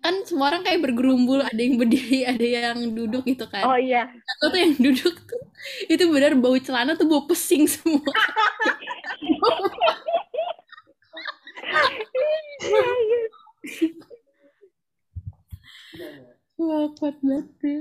Kan 0.00 0.24
semua 0.24 0.48
orang 0.48 0.64
kayak 0.64 0.80
bergerumbul 0.80 1.44
ada 1.44 1.60
yang 1.60 1.76
berdiri 1.76 2.24
ada 2.32 2.46
yang 2.46 2.78
duduk 2.96 3.24
gitu 3.28 3.44
kan. 3.52 3.68
Oh 3.68 3.76
iya. 3.76 4.08
Aku 4.38 4.48
tuh 4.48 4.58
yang 4.58 4.74
duduk 4.80 5.14
tuh 5.28 5.42
itu 5.92 6.04
benar 6.08 6.32
bau 6.40 6.56
celana 6.56 6.96
tuh 6.96 7.04
bau 7.04 7.28
pesing 7.28 7.68
semua. 7.68 8.00
Iya 12.60 12.82
iya. 13.04 13.20
Wah 16.60 16.86
kuat 16.96 17.16
banget 17.24 17.46
deh. 17.60 17.80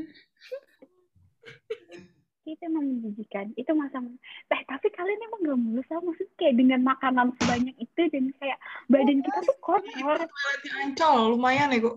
Itu 2.53 2.63
emang 2.65 2.85
menjijikan 2.85 3.53
itu 3.53 3.71
masa 3.77 4.01
eh 4.49 4.61
tapi 4.65 4.87
kalian 4.93 5.19
emang 5.29 5.39
gak 5.45 5.59
mulus 5.59 5.85
sama 5.85 6.09
maksudnya 6.09 6.35
kayak 6.39 6.55
dengan 6.57 6.79
makanan 6.81 7.27
sebanyak 7.37 7.75
itu 7.77 8.01
dan 8.09 8.23
kayak 8.41 8.57
badan 8.89 9.19
kita 9.21 9.39
tuh 9.45 9.57
kotor 9.61 10.17
Toilet 10.17 10.59
di 10.65 10.69
Ancol 10.81 11.19
lumayan 11.37 11.69
ya 11.73 11.79
gue. 11.79 11.95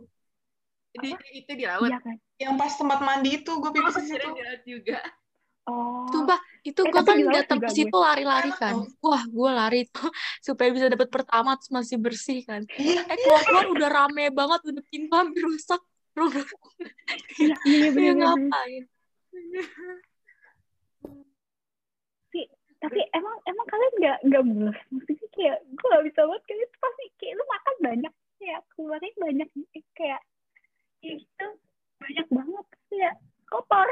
di, 0.93 1.09
itu 1.33 1.53
di 1.57 1.65
laut 1.65 1.89
iya 1.89 1.99
kan 2.05 2.17
Yang 2.37 2.55
pas 2.61 2.73
tempat 2.77 3.01
mandi 3.01 3.31
itu 3.41 3.49
gue 3.49 3.71
pipis 3.73 3.97
di 3.97 4.07
situ. 4.13 4.29
Di 4.29 4.43
laut 4.45 4.63
juga 4.69 4.99
oh 5.71 6.05
Sumpah, 6.13 6.41
itu 6.63 6.81
Eh, 6.85 6.91
gue 6.93 7.03
kan 7.03 7.17
datang 7.33 7.59
ke 7.65 7.71
situ 7.73 7.97
lari-lari 7.97 8.53
Enak 8.53 8.61
kan. 8.61 8.75
Wah, 9.01 9.25
gue 9.25 9.51
lari 9.51 9.81
tuh 9.89 10.11
supaya 10.47 10.69
bisa 10.69 10.87
dapat 10.93 11.09
pertama 11.09 11.57
terus 11.57 11.73
masih 11.73 11.97
bersih 11.97 12.45
kan. 12.45 12.63
Iya. 12.77 13.03
Eh 13.09 13.17
keluar-keluar 13.17 13.67
udah 13.73 13.89
rame 13.89 14.25
banget, 14.29 14.61
udah 14.69 14.85
pintu 14.93 15.13
hampir 15.17 15.43
rusak. 15.43 15.81
Iya 17.41 17.57
iya 17.65 17.89
ya 17.89 17.91
bener 17.97 18.15
ngapain? 18.21 18.85
Tapi 22.83 23.01
emang 23.15 23.37
emang 23.47 23.67
kalian 23.71 23.95
nggak 24.03 24.19
nggak 24.27 24.43
mulus 24.43 24.79
maksudnya 24.91 25.29
kayak 25.31 25.59
gue 25.63 25.87
gak 25.87 26.05
bisa 26.11 26.21
banget 26.27 26.43
kayak 26.51 26.61
itu 26.67 26.77
pasti 26.83 27.05
kayak 27.23 27.35
lu 27.39 27.45
makan 27.47 27.77
banyak 27.79 28.15
kayak 28.43 28.61
keluarnya 28.75 29.13
banyak 29.23 29.49
eh, 29.55 29.85
kayak 29.95 30.21
itu 31.07 31.47
banyak 32.03 32.27
banget 32.27 32.67
kayak 32.91 33.15
kotor 33.47 33.89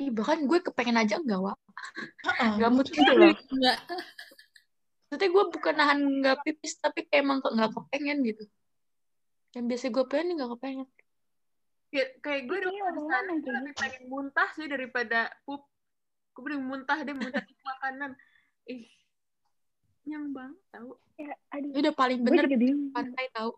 Ih, 0.00 0.08
bahkan 0.08 0.48
gue 0.48 0.58
kepengen 0.64 0.96
aja 0.96 1.20
enggak, 1.20 1.44
Wak. 1.44 1.60
Heeh. 2.24 2.50
Gak 2.56 2.72
mood 2.72 2.88
gitu 2.88 3.04
loh. 3.04 3.36
Nggak. 3.36 3.78
Maksudnya 5.12 5.28
gue 5.28 5.44
bukan 5.52 5.74
nahan 5.76 6.00
nggak 6.24 6.40
pipis, 6.40 6.80
tapi 6.80 7.04
kayak 7.04 7.20
emang 7.20 7.44
kok 7.44 7.52
nggak 7.52 7.68
kepengen 7.76 8.24
gitu. 8.24 8.48
Yang 9.52 9.64
biasa 9.68 9.84
gue 9.92 10.04
pengen 10.08 10.40
nggak 10.40 10.50
kepengen. 10.56 10.88
kayak, 11.92 12.08
kayak 12.24 12.42
gue 12.48 12.56
udah 12.64 12.72
Iya, 12.72 12.80
di 12.80 12.80
sana 12.80 12.96
orang-orang 12.96 13.26
gue 13.28 13.44
kayak 13.44 13.60
lebih 13.60 13.74
pengen 13.76 14.02
muntah 14.08 14.48
sih 14.56 14.66
daripada 14.72 15.20
pup 15.44 15.68
gue 16.30 16.42
pengen 16.46 16.62
muntah 16.64 16.98
deh 17.02 17.14
muntah 17.14 17.42
di 17.42 17.54
makanan. 17.62 18.10
Ih 18.70 18.86
nyang 20.08 20.32
banget 20.32 20.60
tau. 20.72 20.96
Ya 21.20 21.36
aduh. 21.52 21.70
Itu 21.70 21.78
udah 21.84 21.94
paling 21.94 22.24
bener 22.24 22.48
pantai 22.94 23.26
tahu. 23.34 23.52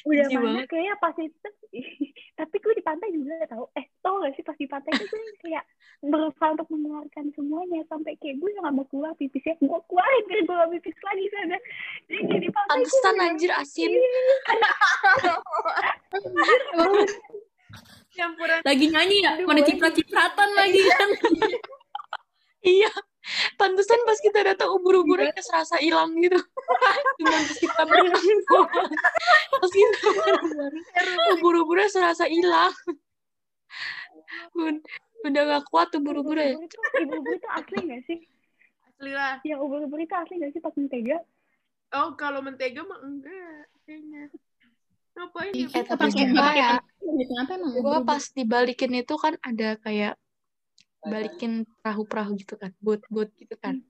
udah 0.00 0.32
jijik 0.32 0.40
mana? 0.40 0.64
banget. 0.64 0.72
kayaknya 0.72 0.96
pas 0.96 1.12
itu 1.20 1.48
tapi 2.40 2.56
gue 2.56 2.72
di 2.72 2.84
pantai 2.84 3.12
juga 3.12 3.44
tau. 3.50 3.68
Eh 3.76 3.84
tau 4.00 4.24
gak 4.24 4.32
sih 4.32 4.44
pas 4.46 4.56
di 4.56 4.64
pantai 4.64 4.96
itu 4.96 5.04
gue 5.04 5.20
kayak 5.44 5.60
berusaha 6.00 6.56
untuk 6.56 6.72
mengeluarkan 6.72 7.28
semuanya 7.36 7.84
sampai 7.92 8.16
kayak 8.16 8.40
gue 8.40 8.48
nggak 8.56 8.72
mau 8.72 8.88
keluar 8.88 9.12
pipisnya 9.20 9.60
gue 9.60 9.68
keluarin 9.68 10.24
biar 10.24 10.40
gue 10.48 10.56
gak 10.56 10.70
pipis 10.78 10.98
lagi 11.04 11.24
sana. 11.28 11.58
Jadi 12.08 12.40
di 12.40 12.48
pantai 12.48 12.80
gue 12.80 12.88
Pantesan 12.88 13.16
anjir 13.20 13.52
asin. 13.52 13.92
campuran. 18.20 18.58
Lagi 18.60 18.86
nyanyi 18.92 19.16
ya? 19.24 19.30
Aduh, 19.34 19.46
mana 19.48 19.60
ciprat-cipratan 19.64 20.48
lagi 20.52 20.80
kan? 20.84 21.08
Iya. 22.60 22.92
Pantesan 23.56 24.04
pas 24.04 24.20
kita 24.20 24.44
datang 24.44 24.68
ubur-uburnya 24.76 25.32
kayak 25.32 25.48
serasa 25.48 25.80
hilang 25.80 26.12
gitu. 26.20 26.36
Cuma 27.16 27.40
pas 27.40 27.56
kita 27.56 27.82
berenang 27.88 28.20
doang. 28.44 28.90
Pas 29.56 29.72
kita 29.72 29.98
ubur-uburnya 31.40 31.88
serasa 31.88 32.28
hilang. 32.28 32.68
Ud- 34.52 34.84
Udah 35.24 35.42
gak 35.56 35.64
kuat 35.72 35.88
ubur-uburnya. 35.96 36.52
Ubur-ubur 36.52 36.68
itu 36.68 36.76
ubur-ubur 37.00 37.32
itu 37.40 37.48
asli 37.48 37.78
gak 37.88 38.02
sih? 38.04 38.18
Asli 38.88 39.10
lah. 39.16 39.40
Yang 39.40 39.60
ubur-ubur 39.64 39.98
itu 40.04 40.14
asli 40.16 40.34
gak 40.36 40.52
sih 40.52 40.60
pas 40.60 40.74
mentega? 40.76 41.16
Oh 41.96 42.12
kalau 42.20 42.44
mentega 42.44 42.84
mah 42.84 43.00
enggak 43.00 43.72
kayaknya 43.88 44.28
ngapain 45.20 45.52
ya 45.52 45.68
Eh, 45.68 45.84
tapi 45.84 46.08
sumpah 46.08 46.52
ya, 46.56 46.70
gue 47.60 47.98
pas 48.08 48.22
dibalikin 48.32 48.92
itu 48.96 49.14
kan 49.20 49.36
ada 49.44 49.76
kayak 49.84 50.16
balikin 51.04 51.68
perahu-perahu 51.80 52.36
gitu 52.40 52.56
kan, 52.56 52.72
bot-bot 52.80 53.28
gitu 53.36 53.56
kan. 53.60 53.84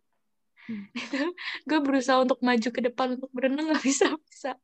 Itu 0.95 1.35
gue 1.67 1.79
berusaha 1.83 2.23
untuk 2.23 2.39
maju 2.47 2.69
ke 2.71 2.81
depan 2.85 3.19
untuk 3.19 3.31
berenang 3.35 3.75
gak 3.75 3.83
bisa 3.83 4.15
bisa. 4.31 4.55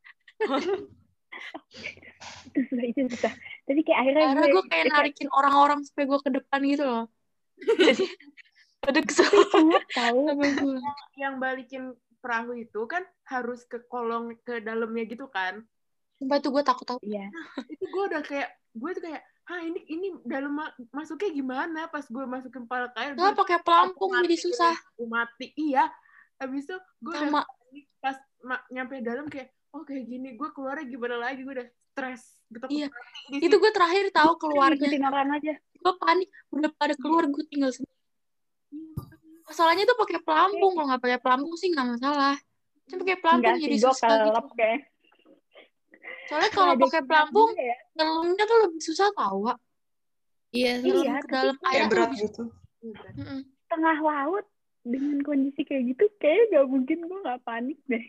itu 2.47 2.59
susah 2.71 2.85
itu 2.87 3.01
susah 3.13 3.33
jadi 3.67 3.81
kayak 3.83 3.99
akhirnya 3.99 4.25
Karena 4.31 4.45
gue 4.47 4.63
kayak 4.71 4.85
narikin 4.89 5.29
orang-orang 5.29 5.79
supaya 5.83 6.05
gue 6.07 6.19
ke 6.23 6.31
depan 6.33 6.59
gitu 6.63 6.83
loh. 6.87 7.05
Jadi 7.83 8.05
pada 8.79 8.99
kesel 9.03 9.27
cepet 9.27 9.83
tahu 9.91 10.21
gue. 10.39 10.77
yang 11.19 11.41
balikin 11.41 11.91
perahu 12.23 12.55
itu 12.55 12.87
kan 12.87 13.03
harus 13.27 13.67
ke 13.67 13.83
kolong 13.91 14.37
ke 14.47 14.63
dalamnya 14.63 15.03
gitu 15.09 15.27
kan 15.27 15.67
Sumpah 16.17 16.37
tuh 16.41 16.49
gue 16.49 16.63
takut 16.65 16.85
tau. 16.85 16.99
iya 17.05 17.29
itu 17.73 17.85
gue 17.85 18.03
udah 18.09 18.21
kayak 18.25 18.49
gue 18.73 18.89
tuh 18.97 19.03
kayak 19.05 19.21
ah 19.47 19.61
ini 19.63 19.79
ini 19.87 20.07
dalam 20.27 20.59
ma- 20.59 20.75
masuknya 20.91 21.31
gimana 21.31 21.87
pas 21.87 22.03
gue 22.03 22.23
masukin 22.27 22.67
palet 22.67 22.91
air 22.99 23.15
gue 23.15 23.31
pakai 23.31 23.63
pelampung 23.63 24.11
jadi 24.11 24.35
susah. 24.35 24.75
gue 24.99 25.07
mati 25.07 25.55
iya 25.55 25.87
habis 26.35 26.67
itu 26.67 26.75
gue 26.99 27.13
udah 27.15 27.31
Sama. 27.31 27.41
pas 28.03 28.17
nyampe 28.69 28.99
dalam 28.99 29.25
kayak 29.31 29.55
oh 29.71 29.87
kayak 29.87 30.03
gini 30.03 30.35
gue 30.35 30.49
keluarnya 30.51 30.85
gimana 30.89 31.15
lagi 31.21 31.47
gue 31.47 31.53
udah 31.53 31.67
stres 31.97 32.21
gitu 32.53 32.65
Iya. 32.69 32.87
Itu 33.41 33.55
gue 33.57 33.71
terakhir 33.73 34.13
tahu 34.13 34.37
keluarnya. 34.39 34.87
Orang 35.09 35.33
aja. 35.33 35.57
Gue 35.57 35.93
panik. 35.99 36.29
Udah 36.53 36.69
pada 36.77 36.93
keluar 36.95 37.25
gue 37.27 37.43
tinggal 37.49 37.73
sendiri. 37.73 37.91
Masalahnya 39.49 39.83
tuh 39.89 39.97
pakai 39.97 40.19
pelampung. 40.21 40.77
Kalau 40.77 40.87
nggak 40.93 41.01
pakai 41.01 41.19
pelampung 41.19 41.55
sih 41.57 41.73
nggak 41.73 41.87
masalah. 41.97 42.35
Cuma 42.87 43.03
pakai 43.03 43.17
pelampung 43.19 43.51
Enggak 43.51 43.65
jadi 43.65 43.75
sih, 43.75 43.83
susah 43.83 44.09
gitu. 44.29 44.41
kayak. 44.55 44.79
Soalnya 46.27 46.51
kalau 46.51 46.73
pakai 46.75 47.01
pelampung, 47.07 47.49
ya. 47.55 47.75
ngelumnya 47.95 48.43
tuh 48.43 48.59
lebih 48.67 48.81
susah 48.83 49.07
tau, 49.15 49.47
Wak. 49.47 49.57
Iya, 50.51 50.79
Iya, 50.83 51.19
ke 51.23 51.27
dalam 51.27 51.57
air 51.71 51.83
berat 51.87 52.11
lebih 52.11 52.31
gitu. 52.31 52.43
Mm-mm. 52.83 53.41
Tengah 53.67 53.97
laut 53.99 54.45
dengan 54.83 55.19
kondisi 55.23 55.63
kayak 55.63 55.95
gitu, 55.95 56.03
kayaknya 56.19 56.63
gak 56.63 56.67
mungkin 56.71 56.97
gue 57.03 57.19
gak 57.23 57.41
panik 57.43 57.79
deh. 57.87 58.05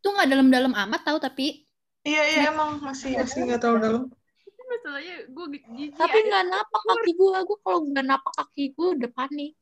Itu 0.00 0.12
nggak 0.12 0.28
dalam-dalam 0.28 0.72
amat 0.76 1.00
tahu 1.02 1.18
tapi 1.18 1.66
Iya, 2.06 2.22
iya 2.22 2.40
emang 2.54 2.78
masih 2.78 3.18
masih 3.18 3.50
nggak 3.50 3.58
terlalu 3.58 3.78
dalam. 3.82 4.02
Tapi 4.46 4.62
masalahnya 4.70 5.16
gue 5.26 5.46
jijik 5.58 5.90
Tapi 5.98 6.18
nggak 6.22 6.44
napak 6.46 6.82
kaki 6.86 7.10
gue. 7.18 7.34
Gue 7.42 7.58
kalau 7.66 7.80
nggak 7.90 8.06
napak 8.06 8.32
kaki 8.38 8.64
gue 8.78 8.88
udah 8.94 9.10
panik. 9.10 9.52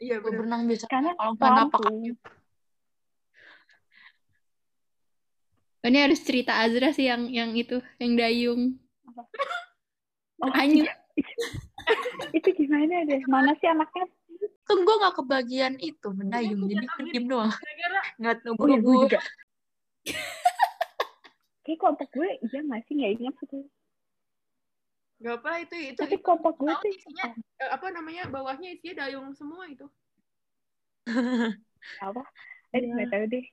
iya 0.00 0.16
Gue 0.24 0.32
berenang 0.32 0.64
biasa. 0.64 0.88
Karena 0.88 1.12
Kalau 1.12 1.32
nggak 1.36 1.52
napak 1.52 1.80
kaki. 1.84 2.08
Ini 5.82 5.98
harus 5.98 6.20
cerita 6.22 6.62
Azra 6.62 6.94
sih 6.94 7.10
yang 7.10 7.26
yang 7.26 7.50
itu, 7.58 7.82
yang 7.98 8.12
dayung. 8.14 8.62
Oh, 10.42 10.50
Anyu. 10.58 10.82
itu 12.34 12.48
gimana 12.58 13.06
deh? 13.06 13.22
Mana 13.30 13.54
sih 13.62 13.70
anaknya? 13.70 14.10
Tuh 14.66 14.74
gue 14.82 14.94
nggak 14.98 15.22
kebagian 15.22 15.78
itu 15.78 16.10
mendayung. 16.10 16.66
Jadi 16.66 16.82
gue 16.82 17.04
diem 17.14 17.26
doang. 17.30 17.46
Oh 17.46 17.62
iya, 18.18 18.34
gue 18.34 18.50
ubur-ubur. 18.50 19.06
juga. 19.06 19.22
Kayak 21.62 21.78
kelompok 21.78 22.08
gue, 22.10 22.30
iya 22.42 22.58
gak 22.66 22.82
sih? 22.90 22.94
Gak 22.98 23.12
ingat 23.22 23.34
sih. 23.46 23.64
nggak 25.22 25.38
apa 25.38 25.50
itu 25.62 25.76
itu, 25.94 26.00
Tapi 26.02 26.18
itu 26.18 26.24
kelompok 26.26 26.54
gue 26.58 26.72
tuh 26.82 26.90
isinya 26.90 27.30
eh, 27.62 27.70
apa 27.70 27.86
namanya 27.94 28.26
bawahnya 28.26 28.74
isinya 28.74 29.06
dayung 29.06 29.30
semua 29.38 29.70
itu 29.70 29.86
apa? 32.02 32.26
Eh, 32.74 32.82
gak 32.82 33.06
tahu 33.14 33.24
deh. 33.30 33.46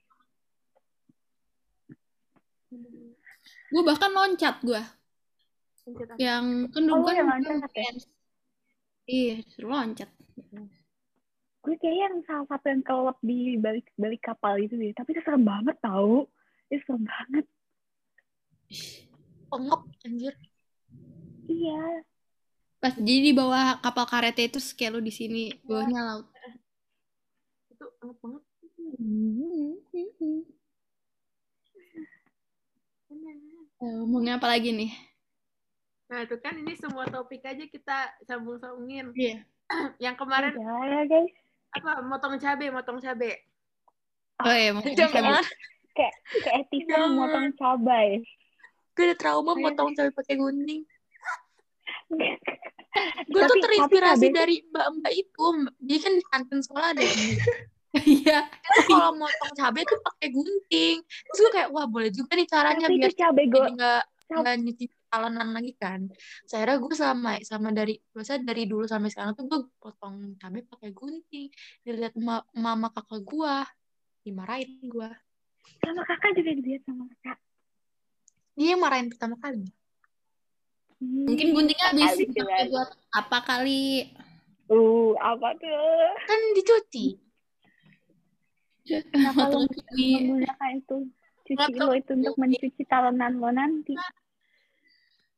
Gue 3.70 3.82
bahkan 3.86 4.12
loncat 4.14 4.62
gue. 4.62 4.82
Yang 6.22 6.46
kan 6.70 6.82
Oh, 6.86 7.02
dulu 7.02 7.10
lu 7.10 7.18
kan 7.18 7.26
loncat 7.26 7.72
ya? 7.74 7.92
Iya, 9.10 9.36
suruh 9.50 9.74
loncat. 9.74 10.10
Gue 11.60 11.76
kayak 11.82 11.98
yang 11.98 12.16
salah 12.30 12.46
satu 12.46 12.66
yang 12.70 12.82
kelep 12.86 13.18
di 13.26 13.58
balik 13.58 13.88
balik 13.98 14.22
kapal 14.22 14.62
itu 14.62 14.78
deh. 14.78 14.94
Tapi 14.94 15.18
itu 15.18 15.22
serem 15.26 15.44
banget 15.44 15.76
tau. 15.82 16.30
Itu 16.70 16.82
serem 16.86 17.04
banget. 17.10 17.46
Pengep 19.50 19.82
anjir. 20.06 20.34
Iya. 21.50 22.06
Pas 22.80 22.94
jadi 22.96 23.20
di 23.20 23.34
bawah 23.36 23.82
kapal 23.82 24.06
karet 24.08 24.38
itu 24.40 24.62
kayak 24.78 24.96
lu 24.96 25.02
di 25.04 25.12
sini, 25.12 25.52
bawahnya 25.66 26.00
laut. 26.06 26.28
itu 27.70 27.86
anget 28.00 28.18
banget 28.24 28.44
Eh, 33.80 33.94
ngomongin 34.04 34.36
apa 34.36 34.48
lagi 34.52 34.76
nih? 34.76 34.92
nah 36.10 36.26
itu 36.26 36.42
kan 36.42 36.58
ini 36.58 36.74
semua 36.74 37.06
topik 37.06 37.46
aja 37.46 37.70
kita 37.70 37.98
sambung-sambungin 38.26 39.14
Iya. 39.14 39.46
yang 40.10 40.18
kemarin 40.18 40.58
Udah 40.58 40.82
ya 40.90 41.02
guys. 41.06 41.30
apa 41.70 42.02
motong 42.02 42.42
cabe 42.42 42.66
motong 42.74 42.98
cabe 42.98 43.46
Oh 44.40 44.56
iya, 44.56 44.72
mau 44.72 44.82
Jangan. 44.82 45.44
Kayak 45.92 46.16
keetisan 46.32 47.12
motong 47.12 47.52
cabai. 47.60 48.24
Gue 48.96 49.04
udah 49.12 49.18
trauma 49.20 49.52
potong 49.52 49.92
cabai 49.92 50.16
pakai 50.16 50.36
gunting. 50.40 50.82
Gue 53.32 53.42
tuh 53.44 53.58
terinspirasi 53.60 54.32
tapi 54.32 54.36
dari 54.36 54.56
mbak-mbak 54.72 55.12
itu. 55.12 55.46
Dia 55.84 55.98
kan 56.00 56.14
di 56.16 56.24
kantin 56.32 56.60
sekolah 56.64 56.96
ada 56.96 57.04
yang 57.04 57.20
Iya. 57.90 58.46
Tuh 58.46 58.84
kalau 58.86 59.18
motong 59.18 59.54
cabai 59.58 59.82
tuh 59.82 60.00
pakai 60.06 60.30
gunting. 60.30 60.98
Terus 61.02 61.38
gue 61.42 61.52
kayak, 61.58 61.70
wah 61.74 61.90
boleh 61.90 62.14
juga 62.14 62.38
nih 62.38 62.46
caranya 62.46 62.86
Tapi 62.86 62.98
biar 63.02 63.14
cabai 63.18 63.46
go 63.50 63.60
nggak 63.66 64.04
nggak 64.30 64.56
nyuci 64.62 64.86
talenan 65.10 65.50
lagi 65.58 65.74
kan. 65.74 66.00
Saya 66.46 66.78
gue 66.78 66.94
sama 66.94 67.42
sama 67.42 67.74
dari 67.74 67.98
biasa 68.14 68.46
dari 68.46 68.70
dulu 68.70 68.86
sampai 68.86 69.10
sekarang 69.10 69.34
tuh 69.34 69.50
gue 69.50 69.60
potong 69.82 70.38
cabai 70.38 70.62
pakai 70.70 70.94
gunting. 70.94 71.50
Dilihat 71.82 72.14
ma- 72.22 72.46
mama 72.54 72.94
kakak 72.94 73.26
gue, 73.26 73.56
dimarahin 74.22 74.78
gue. 74.86 75.10
sama 75.80 76.02
kakak 76.06 76.34
juga 76.38 76.52
dilihat 76.56 76.82
sama 76.86 77.10
kakak. 77.10 77.38
Dia 78.54 78.76
yang 78.76 78.82
marahin 78.84 79.10
pertama 79.10 79.40
kali. 79.42 79.66
Hmm, 81.00 81.32
Mungkin 81.32 81.48
guntingnya 81.56 81.96
habis 81.96 82.20
dipakai 82.20 82.68
juga. 82.68 82.72
buat 82.76 82.90
apa 83.16 83.38
kali? 83.48 84.12
Uh, 84.68 85.16
apa 85.18 85.56
tuh? 85.58 86.12
Kan 86.28 86.40
dicuci. 86.54 87.29
Kenapa 88.90 89.44
lo 89.54 89.58
Motong 89.62 89.66
cabai. 89.70 90.10
menggunakan 90.18 90.70
itu? 90.82 90.98
Cuci 91.46 91.58
Motong 91.58 91.82
lo 91.82 91.94
itu 91.98 92.12
untuk 92.18 92.36
mencuci 92.38 92.84
talenan 92.90 93.34
lo 93.38 93.50
nanti. 93.54 93.94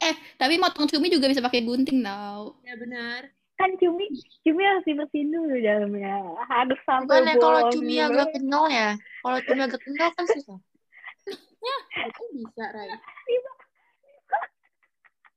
Eh, 0.01 0.15
tapi 0.39 0.57
motong 0.57 0.89
cumi 0.89 1.13
juga 1.13 1.29
bisa 1.29 1.45
pakai 1.45 1.61
gunting 1.61 2.01
tau. 2.01 2.57
ya 2.65 2.73
benar 2.73 3.29
Kan 3.61 3.77
cumi, 3.77 4.09
cumi 4.41 4.61
harus 4.65 4.81
dibersihin 4.89 5.29
dulu 5.29 5.53
dalamnya. 5.61 6.17
Harus 6.49 6.81
sampai 6.81 7.21
Bukan 7.21 7.29
ya 7.29 7.35
kalau 7.37 7.61
cumi 7.69 7.95
agak 8.01 8.27
kenyal 8.33 8.65
ya. 8.73 8.89
Kalau 9.21 9.39
cumi 9.45 9.61
agak 9.61 9.81
kenyal 9.85 10.09
kan 10.17 10.25
susah. 10.25 10.57
itu 12.01 12.23
bisa 12.41 12.65
Rai 12.73 12.89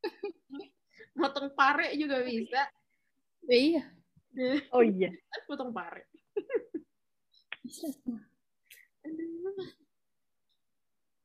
motong 1.21 1.53
pare 1.53 1.93
juga 2.01 2.25
bisa 2.25 2.63
Ya, 3.45 3.57
iya. 3.61 3.83
Oh 4.73 4.81
iya. 4.81 5.13
potong 5.45 5.69
pare 5.77 6.09
Bisa. 7.65 7.89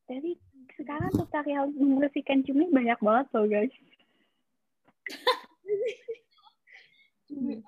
Jadi 0.09 0.31
sekarang 0.79 1.11
tutorial 1.13 1.69
membersihkan 1.75 2.41
cumi 2.47 2.71
banyak 2.71 2.97
banget 3.03 3.27
loh 3.35 3.45
guys. 3.45 3.73
Cumi. 7.29 7.61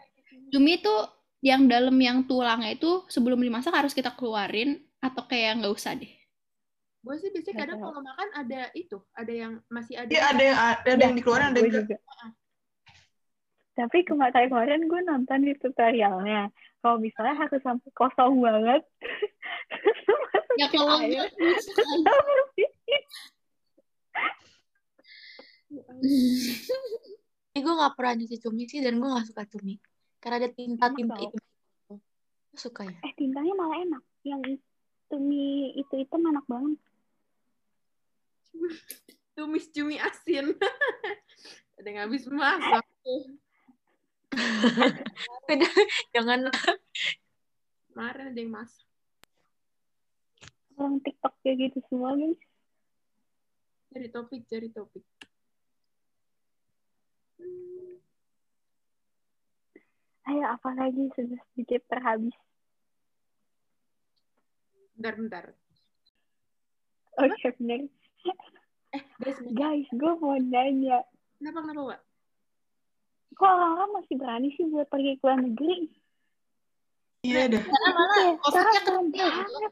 Cumi 0.50 0.72
itu 0.80 0.96
yang 1.42 1.66
dalam 1.70 1.98
yang 1.98 2.26
tulangnya 2.26 2.74
itu 2.74 3.06
sebelum 3.10 3.42
dimasak 3.42 3.74
harus 3.74 3.94
kita 3.94 4.14
keluarin 4.14 4.82
atau 5.02 5.26
kayak 5.26 5.62
nggak 5.62 5.74
usah 5.74 5.98
deh. 5.98 6.14
gue 7.02 7.16
sih 7.18 7.34
biasanya 7.34 7.58
kadang 7.66 7.82
kalau 7.82 7.98
makan 7.98 8.30
ada 8.38 8.70
itu 8.78 9.02
ada 9.18 9.34
yang 9.34 9.58
masih 9.74 9.98
ada 9.98 10.10
Iya 10.14 10.22
ada 10.22 10.44
yang 10.46 10.58
ada 10.62 11.02
yang 11.02 11.18
dikeluarin 11.18 11.50
ada 11.50 11.60
yang 11.66 11.74
juga. 11.74 11.98
Tapi 13.72 14.04
kemarin 14.04 14.52
kemarin 14.52 14.82
gue 14.86 15.02
nonton 15.08 15.40
di 15.48 15.54
tutorialnya. 15.56 16.52
Kalau 16.84 16.98
misalnya 17.00 17.36
harus 17.40 17.62
sampai 17.64 17.92
kosong 17.96 18.42
banget. 18.42 18.84
Ya 20.60 20.68
kalau 20.68 21.00
Air. 21.00 21.32
Ini 27.56 27.60
gue 27.64 27.74
gak 27.80 27.96
pernah 27.96 28.14
nyuci 28.20 28.36
cumi 28.44 28.68
sih 28.68 28.84
dan 28.84 29.00
gue 29.00 29.08
gak 29.08 29.32
suka 29.32 29.48
cumi. 29.48 29.80
Karena 30.20 30.44
ada 30.44 30.52
tinta-tinta 30.52 31.16
Enak 31.16 31.32
itu. 31.32 31.38
Gue 31.88 32.60
suka 32.60 32.84
ya. 32.84 33.00
Eh 33.00 33.16
tintanya 33.16 33.56
malah 33.56 33.80
enak. 33.80 34.04
Yang 34.28 34.60
itu 34.60 35.16
mie 35.24 35.72
itu 35.80 35.94
itu 36.04 36.16
enak 36.20 36.44
banget. 36.52 36.80
tumis 39.32 39.72
cumi 39.72 39.96
asin 39.98 40.54
ada 41.80 41.88
yang 41.88 42.00
habis 42.06 42.28
masak 42.28 42.84
tuh 43.04 43.32
Jangan 46.13 46.48
kemarin 47.91 48.26
ada 48.28 48.39
yang 48.39 48.54
Orang 50.74 51.04
TikTok 51.04 51.34
kayak 51.41 51.70
gitu 51.70 51.80
semua 51.88 52.15
guys. 52.15 52.39
cari 53.91 54.08
topik 54.08 54.41
cari 54.48 54.72
topik 54.72 55.04
Hmm, 57.36 57.98
Ayo 60.24 60.46
apa 60.48 60.70
lagi 60.72 61.10
sudah 61.12 61.41
sedikit 61.52 61.82
terhabis. 61.89 62.38
bentar 64.94 65.13
bentar 65.17 65.46
Oke 67.17 67.48
bener. 67.58 67.89
eh 68.94 69.04
guys. 69.17 69.50
Guys, 69.52 69.88
gue 69.91 70.12
mau 70.15 70.38
nanya. 70.38 71.02
kenapa 71.36 71.60
kenapa 71.62 71.82
Wak? 71.89 72.02
Kok 73.32 73.48
orang-orang 73.48 73.91
masih 73.96 74.15
berani 74.20 74.50
sih 74.54 74.65
buat 74.67 74.88
pergi 74.88 75.17
ke 75.17 75.24
luar 75.24 75.39
negeri? 75.39 75.78
Iya 77.22 77.44
dah. 77.48 77.63
Karena 77.63 77.89
malah 77.94 78.17
Iya, 78.17 78.32
sekarang 78.44 78.74
kecil. 79.10 79.30
banget. 79.30 79.72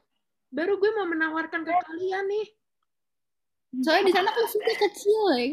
baru 0.50 0.74
gue 0.82 0.92
mau 0.98 1.06
menawarkan 1.06 1.62
ke 1.62 1.70
kalian 1.70 2.26
nih 2.26 2.48
Soalnya 3.86 4.10
di 4.10 4.14
sana 4.18 4.34
covidnya 4.34 4.76
kecil 4.82 5.22
ya. 5.38 5.46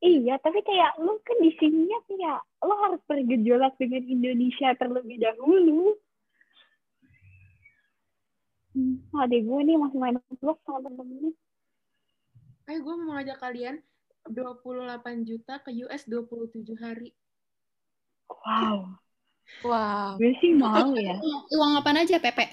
Iya, 0.00 0.34
tapi 0.42 0.58
kayak 0.64 0.98
lu 0.98 1.14
kan 1.22 1.38
di 1.38 1.54
sininya 1.60 1.98
kayak 2.08 2.38
lo 2.64 2.74
harus 2.74 2.98
bergejolak 3.06 3.76
dengan 3.78 4.02
Indonesia 4.02 4.74
terlebih 4.74 5.20
dahulu. 5.22 5.94
Hmm, 8.70 8.98
adek 9.14 9.46
gue 9.46 9.60
nih 9.62 9.76
masih 9.78 9.98
main 9.98 10.16
vlog 10.40 10.58
sama 10.62 10.82
temen-temennya. 10.82 11.32
Ayo 12.66 12.78
gue 12.82 12.94
mau 12.98 13.14
ngajak 13.14 13.38
kalian 13.38 13.76
28 14.28 15.24
juta 15.24 15.62
ke 15.64 15.70
US 15.86 16.04
27 16.04 16.76
hari. 16.76 17.10
Wow, 18.30 18.94
Wow. 19.66 20.14
gue 20.16 20.32
sih 20.38 20.54
mau 20.54 20.94
ya. 20.94 21.18
Uang, 21.50 21.80
apaan 21.80 21.98
aja, 21.98 22.22
Pepe? 22.22 22.46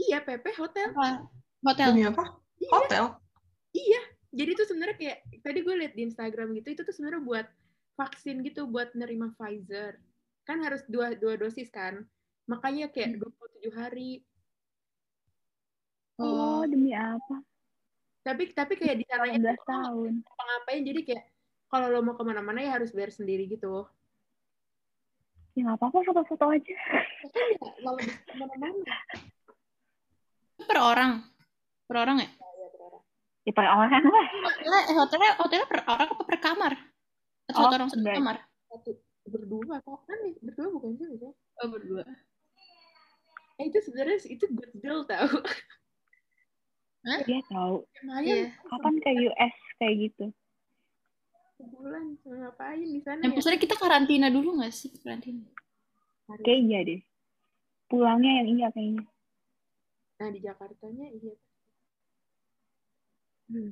Iya, 0.00 0.24
PP 0.24 0.56
hotel. 0.56 0.88
Apa? 0.96 1.28
Hotel. 1.60 1.88
Demi 1.92 2.02
apa? 2.08 2.24
Iya, 2.56 2.70
Hotel. 2.72 3.04
iya. 3.76 4.02
Jadi 4.30 4.50
tuh 4.56 4.66
sebenarnya 4.70 4.96
kayak 4.96 5.18
tadi 5.42 5.58
gue 5.60 5.74
liat 5.74 5.92
di 5.98 6.02
Instagram 6.06 6.54
gitu, 6.56 6.68
itu 6.72 6.82
tuh 6.86 6.94
sebenarnya 6.94 7.22
buat 7.26 7.46
vaksin 7.98 8.40
gitu, 8.46 8.64
buat 8.70 8.94
nerima 8.96 9.34
Pfizer. 9.36 9.98
Kan 10.48 10.62
harus 10.64 10.80
dua 10.88 11.12
dua 11.18 11.36
dosis 11.36 11.68
kan. 11.68 12.06
Makanya 12.48 12.88
kayak 12.90 13.20
27 13.20 13.70
hari. 13.76 14.24
Oh, 16.20 16.64
demi 16.64 16.92
apa? 16.96 17.42
Tapi 18.20 18.52
tapi 18.52 18.76
kayak 18.76 19.00
di 19.00 19.04
sananya 19.08 19.56
18 19.56 19.64
tahun. 19.64 20.12
apa 20.28 20.42
ngapain 20.44 20.82
jadi 20.84 21.00
kayak 21.08 21.24
kalau 21.70 21.86
lo 21.88 22.00
mau 22.04 22.18
ke 22.18 22.24
mana-mana 22.26 22.60
ya 22.60 22.76
harus 22.76 22.92
bayar 22.92 23.14
sendiri 23.14 23.48
gitu. 23.48 23.88
Ya 25.56 25.66
nggak 25.66 25.78
apa-apa 25.80 25.98
foto-foto 26.04 26.46
aja. 26.52 26.76
Kan 27.32 27.44
ya 27.48 27.58
kalau 27.58 27.96
ke 27.96 28.34
mana-mana. 28.36 28.94
Per 30.60 30.78
orang. 30.78 31.12
Per 31.88 31.96
orang 31.96 32.16
ya? 32.20 32.28
Ya 33.48 33.52
pakai 33.56 33.72
orang 33.72 34.02
lah. 34.04 34.26
Hotelnya, 34.44 34.80
eh, 34.84 34.96
hotelnya, 35.00 35.32
hotelnya 35.40 35.66
per 35.66 35.80
orang 35.88 36.08
apa 36.12 36.22
per 36.28 36.38
kamar? 36.44 36.72
Oh, 37.50 37.54
satu 37.56 37.74
orang 37.74 37.88
satu 37.88 37.98
enggak. 38.04 38.16
kamar? 38.20 38.36
Satu 38.68 38.90
berdua 39.26 39.74
apa 39.80 39.92
kan? 40.04 40.18
Berdua 40.44 40.68
bukan 40.76 40.90
sih 41.00 41.06
bisa? 41.08 41.28
Oh, 41.64 41.68
berdua. 41.72 42.04
Eh 43.60 43.64
itu 43.68 43.78
sebenarnya 43.80 44.16
itu 44.28 44.44
good 44.52 44.72
deal 44.76 45.08
tau. 45.08 45.28
Dia 47.00 47.40
tahu. 47.48 47.84
Iya. 48.20 48.52
Kapan 48.68 48.94
ke 49.00 49.10
US 49.28 49.54
kayak 49.80 49.96
gitu? 50.08 50.26
sebulan 51.60 52.04
ngapain 52.24 52.88
di 52.88 53.00
sana 53.04 53.20
Yang 53.20 53.44
ya? 53.44 53.60
kita 53.60 53.74
karantina 53.76 54.32
dulu 54.32 54.56
nggak 54.56 54.72
sih? 54.72 54.88
Karantina. 55.04 55.44
Kayak 56.40 56.60
iya 56.64 56.78
deh. 56.86 57.00
Pulangnya 57.90 58.40
yang 58.40 58.48
iya 58.56 58.68
kayaknya. 58.72 59.04
Nah 60.20 60.28
di 60.32 60.40
Jakartanya 60.40 61.06
iya. 61.12 61.34
Hmm. 63.50 63.70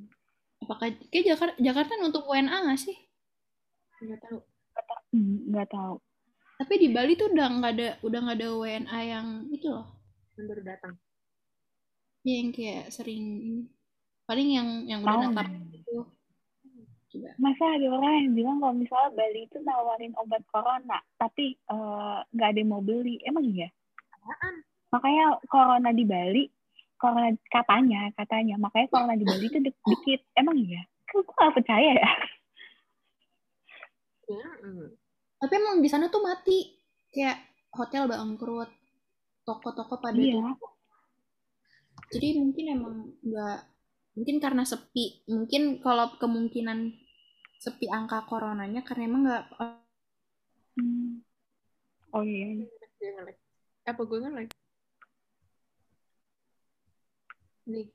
Apakah 0.59 0.91
kayak 1.09 1.25
Jakarta, 1.25 1.55
Jakarta 1.57 1.91
untuk 2.03 2.27
WNA 2.27 2.57
nggak 2.67 2.81
sih? 2.83 2.97
Nggak 4.03 4.19
tahu. 4.27 4.39
Hmm, 5.15 5.49
nggak 5.49 5.69
tahu. 5.71 5.95
Tapi 6.59 6.73
di 6.75 6.87
Bali 6.91 7.15
tuh 7.15 7.31
udah 7.31 7.47
nggak 7.47 7.73
ada 7.73 7.89
udah 8.03 8.19
nggak 8.19 8.37
ada 8.43 8.49
WNA 8.59 8.99
yang 9.07 9.27
itu 9.49 9.71
loh. 9.71 9.87
Yang 10.35 10.45
baru 10.51 10.61
datang. 10.67 10.93
Yang 12.23 12.47
kayak 12.53 12.85
sering 12.91 13.23
ini. 13.39 13.63
Paling 14.23 14.49
yang 14.49 14.69
yang 14.85 14.99
udah 15.01 15.31
daftar 15.31 15.47
gitu. 15.71 16.05
Coba. 17.09 17.29
Masa 17.41 17.63
ada 17.65 17.87
orang 17.89 18.13
yang 18.21 18.33
bilang 18.37 18.57
kalau 18.61 18.75
misalnya 18.75 19.09
Bali 19.17 19.41
itu 19.43 19.57
nawarin 19.59 20.13
obat 20.13 20.45
corona, 20.45 21.01
tapi 21.17 21.57
eh, 21.57 22.17
nggak 22.29 22.49
ada 22.53 22.59
yang 22.59 22.69
mau 22.69 22.83
beli. 22.85 23.17
Emang 23.25 23.41
iya? 23.43 23.65
Apaan? 24.13 24.61
Makanya 24.89 25.25
corona 25.45 25.89
di 25.89 26.05
Bali, 26.05 26.43
corona 26.95 27.29
katanya, 27.49 28.13
katanya. 28.13 28.61
Makanya 28.61 28.87
corona 28.87 29.13
di 29.13 29.25
Bali 29.25 29.45
itu 29.45 29.57
di- 29.57 29.81
dikit. 29.83 30.21
Emang 30.37 30.53
iya? 30.59 30.85
Kan 31.09 31.25
gue 31.25 31.33
nggak 31.33 31.55
percaya 31.57 31.91
ya. 31.97 32.09
Tapi 35.39 35.53
emang 35.55 35.81
di 35.81 35.89
sana 35.89 36.05
tuh 36.07 36.21
mati. 36.21 36.77
Kayak 37.09 37.41
hotel 37.73 38.05
bangkrut, 38.05 38.69
toko-toko 39.41 39.97
pada 39.97 40.13
Iya. 40.13 40.37
tutup. 40.37 40.77
Jadi 42.09 42.27
mungkin 42.41 42.65
emang 42.73 42.95
nggak 43.21 43.59
mungkin 44.17 44.37
karena 44.41 44.63
sepi. 44.65 45.21
Mungkin 45.29 45.77
kalau 45.85 46.17
kemungkinan 46.17 46.93
sepi 47.59 47.85
angka 47.91 48.25
coronanya 48.25 48.81
karena 48.81 49.03
emang 49.05 49.21
nggak 49.27 49.45
Hmm. 50.79 51.19
Oh 52.15 52.23
iya. 52.23 52.55
Apa 53.83 54.01
gue 54.07 54.17
nge-lag? 54.23 54.47
Nih. 57.67 57.87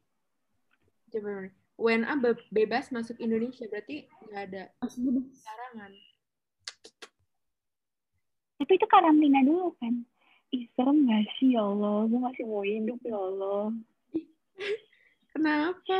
Coba 1.08 1.48
nih. 1.48 1.54
WNA 1.74 2.14
be- 2.22 2.46
bebas 2.54 2.92
masuk 2.94 3.18
Indonesia 3.18 3.66
berarti 3.66 4.06
nggak 4.30 4.42
ada 4.52 4.62
larangan. 5.42 5.92
Tapi 8.60 8.72
itu 8.78 8.86
karantina 8.86 9.40
dulu 9.42 9.74
kan. 9.80 10.06
Ih, 10.54 10.70
serem 10.78 11.02
gak 11.10 11.26
sih 11.40 11.58
ya 11.58 11.66
Allah? 11.66 12.06
Gue 12.06 12.20
masih 12.22 12.44
mau 12.46 12.62
hidup 12.62 13.00
ya 13.02 13.18
Allah. 13.18 13.74
Kenapa? 15.34 15.98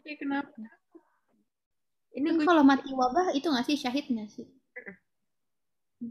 Kayak 0.00 0.18
kenapa? 0.18 0.50
Ini 2.10 2.26
Tapi 2.26 2.36
gue 2.42 2.46
kalau 2.46 2.64
mati 2.66 2.90
wabah 2.90 3.30
itu 3.34 3.46
nggak 3.46 3.66
sih 3.70 3.76
syahid 3.78 4.10
nggak 4.10 4.30
sih? 4.30 4.46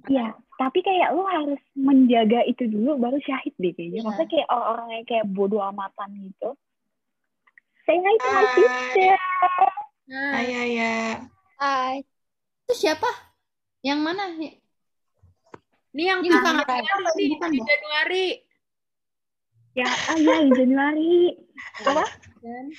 Iya, 0.06 0.38
tapi 0.62 0.86
kayak 0.86 1.18
lu 1.18 1.26
harus 1.26 1.58
menjaga 1.74 2.46
itu 2.46 2.70
dulu 2.70 3.02
baru 3.02 3.18
syahid 3.26 3.58
deh 3.58 3.74
kayaknya. 3.74 4.00
Iya. 4.00 4.06
Maksudnya 4.06 4.30
kayak 4.30 4.48
orang-orang 4.54 4.90
yang 4.94 5.06
kayak 5.10 5.26
bodoh 5.34 5.62
amatan 5.66 6.10
gitu. 6.30 6.50
Say 7.90 7.98
hi 7.98 8.16
to 8.22 8.28
my 8.30 8.46
Hai. 8.46 8.54
sister. 8.54 9.18
Hai, 10.10 10.48
Aya. 10.54 10.94
Hai. 11.58 11.96
Itu 12.70 12.74
siapa? 12.78 13.10
Yang 13.82 14.00
mana? 14.06 14.24
ini 15.90 16.04
yang 16.06 16.22
Ini 16.22 16.38
bukan 16.38 16.54
bukan 17.34 17.50
di? 17.50 17.60
Januari. 17.66 18.28
Ya, 19.80 19.88
ah 19.88 20.18
ya, 20.20 20.44
Januari. 20.44 21.40
Apa? 21.88 22.04
Dan 22.44 22.76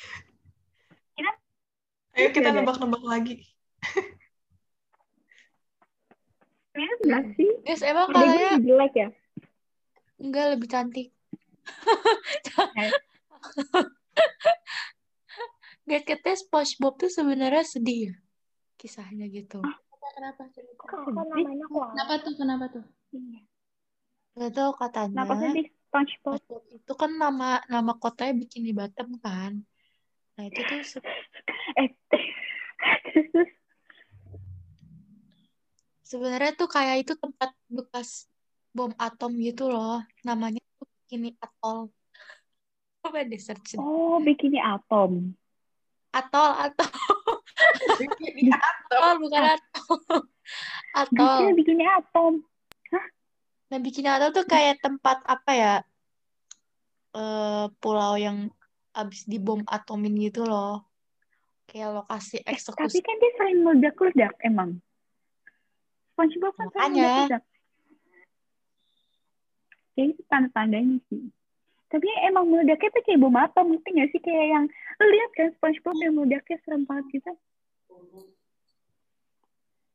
Ayo 2.11 2.29
kita 2.37 2.53
Iya, 2.53 2.61
nebak-nebak 2.61 3.01
lagi. 3.09 3.41
Enggak 6.77 7.25
sih. 7.41 7.49
Guys, 7.65 7.81
emang 7.81 8.13
lebih 8.13 8.69
jelek 8.69 8.93
ya. 8.93 9.09
enggak 10.21 10.47
lebih 10.53 10.69
cantik. 10.69 11.09
Guys, 15.89 16.05
katanya 16.05 16.37
SpongeBob 16.37 17.01
tuh 17.01 17.09
sebenarnya 17.09 17.65
sedih 17.65 18.13
ya 18.13 18.15
kisahnya 18.77 19.25
gitu. 19.33 19.65
kenapa 20.17 20.45
kenapa? 20.53 20.77
Kenapa 21.97 22.15
tuh? 22.21 22.33
Kenapa 22.37 22.65
tuh? 22.69 22.85
Iya. 23.17 23.41
Gak 24.37 24.53
tau 24.53 24.77
katanya. 24.77 25.25
Kenapa 25.25 25.35
sedih 25.41 25.80
SpongeBob? 25.91 26.39
SpongeBob 26.39 26.63
itu 26.71 26.93
kan 26.95 27.11
nama 27.11 27.59
nama 27.67 27.93
kotanya 27.99 28.39
Bikini 28.39 28.71
Bottom 28.71 29.19
kan. 29.19 29.59
Nah 30.39 30.45
itu 30.47 30.61
tuh 30.63 30.79
se- 30.87 31.03
Eh, 31.75 31.91
sebenarnya 36.03 36.55
tuh 36.55 36.67
kayak 36.67 37.07
itu 37.07 37.13
tempat 37.15 37.51
bekas 37.67 38.31
bom 38.71 38.95
atom 38.97 39.35
gitu 39.39 39.67
loh. 39.67 39.99
Namanya 40.23 40.63
tuh 40.79 40.87
Bikini 41.03 41.35
Atoll. 41.39 41.91
Coba 43.01 43.25
deh 43.25 43.41
search. 43.41 43.75
oh 43.81 44.21
bikini 44.21 44.61
atom. 44.61 45.33
Atol, 46.11 46.53
atol, 46.59 46.91
Bikini 47.97 48.51
atau 48.51 48.99
atol 48.99 49.15
bukan 49.25 49.43
atol. 49.57 49.97
Atol. 50.93 51.17
Bikini 51.17 51.53
bikini 51.57 51.85
atom. 51.89 52.33
Bikini 53.79 54.11
Atoll 54.11 54.35
tuh 54.35 54.47
kayak 54.51 54.83
tempat 54.83 55.23
apa 55.23 55.53
ya? 55.55 55.75
eh 57.11 57.67
pulau 57.83 58.15
yang 58.15 58.51
abis 58.95 59.27
dibom 59.27 59.63
atomin 59.67 60.15
gitu 60.19 60.47
loh. 60.47 60.87
Kayak 61.67 62.03
lokasi 62.03 62.43
Eh, 62.43 62.55
eksekusi. 62.55 62.99
tapi 62.99 62.99
kan 63.03 63.17
dia 63.19 63.33
sering 63.39 63.59
meledak-ledak 63.63 64.35
emang. 64.43 64.79
SpongeBob 66.15 66.55
kan 66.55 66.67
sering 66.75 66.95
meledak-ledak. 66.99 67.43
Kayak 69.95 70.07
itu 70.15 70.23
tanda-tandanya 70.31 70.99
sih. 71.11 71.23
Tapi 71.91 72.07
emang 72.23 72.47
meledaknya 72.47 72.91
tuh 72.95 73.03
kayak 73.03 73.19
bom 73.19 73.35
atom, 73.35 73.67
ngerti 73.75 73.91
gak 73.91 74.09
sih? 74.15 74.21
Kayak 74.23 74.47
yang, 74.55 74.65
lu 74.71 75.07
lihat 75.11 75.31
kan 75.35 75.49
SpongeBob 75.59 75.97
yang 75.99 76.15
meledaknya 76.15 76.57
serem 76.63 76.83
banget 76.87 77.07
gitu. 77.11 77.33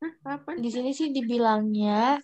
Hah, 0.04 0.12
apa? 0.36 0.50
Di 0.60 0.68
sini 0.68 0.92
sih 0.92 1.08
dibilangnya 1.08 2.20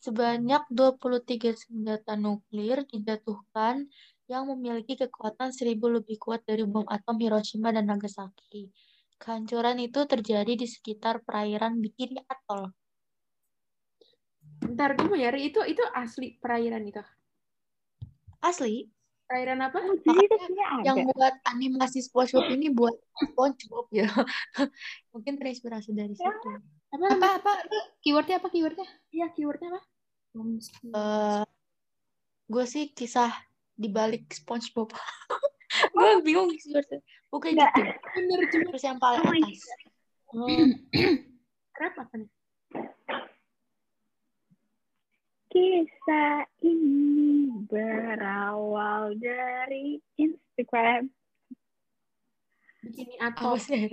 sebanyak 0.00 0.64
23 0.72 1.52
senjata 1.52 2.16
nuklir 2.16 2.88
dijatuhkan 2.88 3.84
yang 4.32 4.48
memiliki 4.48 4.96
kekuatan 4.96 5.52
seribu 5.52 5.92
lebih 5.92 6.16
kuat 6.16 6.40
dari 6.48 6.64
bom 6.64 6.88
atom 6.88 7.20
Hiroshima 7.20 7.68
dan 7.70 7.86
Nagasaki. 7.86 8.72
Kehancuran 9.20 9.76
itu 9.84 10.00
terjadi 10.08 10.56
di 10.56 10.64
sekitar 10.64 11.20
perairan 11.20 11.76
Bikini 11.76 12.24
Atoll. 12.24 12.72
Ntar 14.72 14.96
gue 14.96 15.04
mau 15.04 15.18
nyari 15.20 15.52
itu 15.52 15.60
itu 15.68 15.84
asli 15.92 16.40
perairan 16.40 16.88
itu. 16.88 17.04
Asli, 18.40 18.88
Perairan 19.30 19.62
apa? 19.62 19.78
Oh, 19.78 19.94
yang 20.82 21.06
buat 21.06 21.38
animasi 21.46 22.02
SpongeBob 22.02 22.50
ini 22.50 22.66
buat 22.74 22.98
SpongeBob 23.14 23.86
ya. 23.94 24.10
Mungkin 25.14 25.38
terinspirasi 25.38 25.94
dari 25.94 26.18
situ. 26.18 26.26
Apa? 26.26 26.58
Apa 26.98 27.06
apa? 27.14 27.28
apa? 27.38 27.52
Keywordnya 28.02 28.42
apa 28.42 28.50
keywordnya? 28.50 28.90
Iya, 29.14 29.30
keywordnya 29.30 29.78
apa? 29.78 29.80
Eh, 30.30 31.42
gue 32.46 32.64
sih 32.66 32.94
kisah 32.94 33.34
di 33.74 33.90
balik 33.90 34.30
SpongeBob. 34.30 34.94
gue 35.94 36.08
bingung 36.22 36.50
keywordnya. 36.54 37.00
Bukan 37.30 37.50
Nggak. 37.54 37.72
gitu. 37.74 37.90
Bener 38.14 38.40
cuma. 38.50 38.68
Terus 38.74 38.84
yang 38.86 38.98
paling 38.98 39.22
Oh, 39.26 39.32
atas. 39.34 39.62
Oh. 40.30 40.66
Crap 41.74 41.94
apa 41.98 42.14
nih? 42.18 42.30
Kisah 45.50 46.46
ini 46.62 47.50
berawal 47.66 49.18
dari 49.18 49.98
Instagram. 50.14 51.10
Bikini 52.86 53.18
atau 53.18 53.58
sih? 53.58 53.90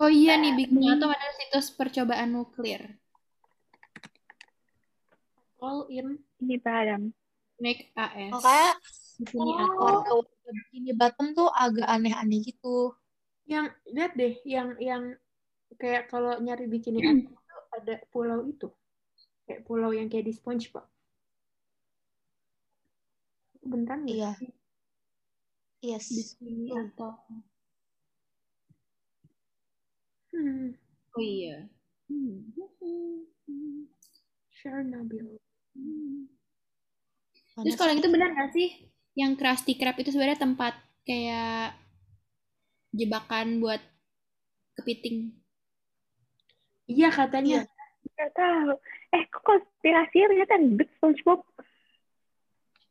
Oh 0.00 0.08
iya 0.08 0.40
nih 0.40 0.56
Big 0.56 0.72
Nato 0.72 1.12
ada 1.12 1.28
situs 1.36 1.68
percobaan 1.76 2.32
nuklir. 2.32 2.99
All 5.60 5.86
in 5.88 6.18
Ini 6.40 6.56
Padam. 6.58 7.12
Make 7.60 7.92
AS. 7.94 8.32
Makanya 8.32 8.72
Bikini 9.20 9.52
Oh. 9.76 10.24
Bikini 10.48 10.92
Bottom 10.96 11.36
tuh 11.36 11.48
agak 11.52 11.84
aneh-aneh 11.86 12.40
gitu. 12.42 12.96
yang 13.44 13.66
lihat 13.84 14.14
deh 14.14 14.38
yang 14.46 14.78
yang 14.78 15.18
kayak 15.74 16.06
kalau 16.06 16.38
nyari 16.38 16.70
bikini 16.70 17.02
atom 17.02 17.34
itu 17.34 17.56
ada 17.74 17.94
pulau 18.14 18.46
itu 18.46 18.70
kayak 19.42 19.66
pulau 19.66 19.90
yang 19.90 20.06
kayak 20.06 20.30
di 20.30 20.34
SpongeBob 20.38 20.86
beneran 23.60 24.06
nggak 24.06 24.38
Iya. 25.82 25.98
Yes. 25.98 26.06
Bikini 26.38 26.70
Atom. 26.78 27.42
hmm. 30.30 30.78
Oh 31.10 31.20
iya. 31.20 31.66
Hmm. 32.06 32.54
Chernobyl 34.54 35.42
Mana 35.74 37.64
Terus 37.66 37.76
kalau 37.78 37.92
gitu 37.94 38.08
benar 38.10 38.30
nggak 38.34 38.50
sih 38.54 38.68
yang 39.18 39.34
Krusty 39.34 39.74
Krab 39.74 39.98
itu 39.98 40.14
sebenarnya 40.14 40.38
tempat 40.38 40.74
kayak 41.02 41.74
jebakan 42.94 43.62
buat 43.62 43.82
kepiting? 44.78 45.34
iya 46.90 47.10
katanya 47.10 47.66
Gak 48.16 48.32
tahu. 48.36 48.76
Eh, 49.16 49.22
kok 49.32 49.42
konspirasinya 49.44 50.26
ternyata 50.28 50.54
ribet 50.60 50.88
SpongeBob. 50.96 51.40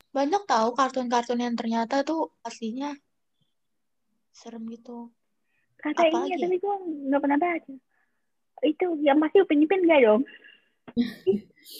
banyak 0.09 0.41
tahu 0.49 0.73
kartun-kartun 0.73 1.37
yang 1.37 1.53
ternyata 1.53 2.01
tuh 2.01 2.33
aslinya 2.41 2.97
serem 4.33 4.65
gitu. 4.73 5.13
Kata 5.77 6.01
Apalagi 6.09 6.33
ini, 6.33 6.41
tapi 6.41 6.55
gue 6.57 6.75
nggak 7.13 7.21
pernah 7.21 7.37
baca. 7.37 7.73
Itu 8.65 8.85
yang 9.05 9.21
pasti 9.21 9.37
Upin 9.39 9.63
Ipin 9.63 9.85
gak 9.85 10.01
dong? 10.01 10.21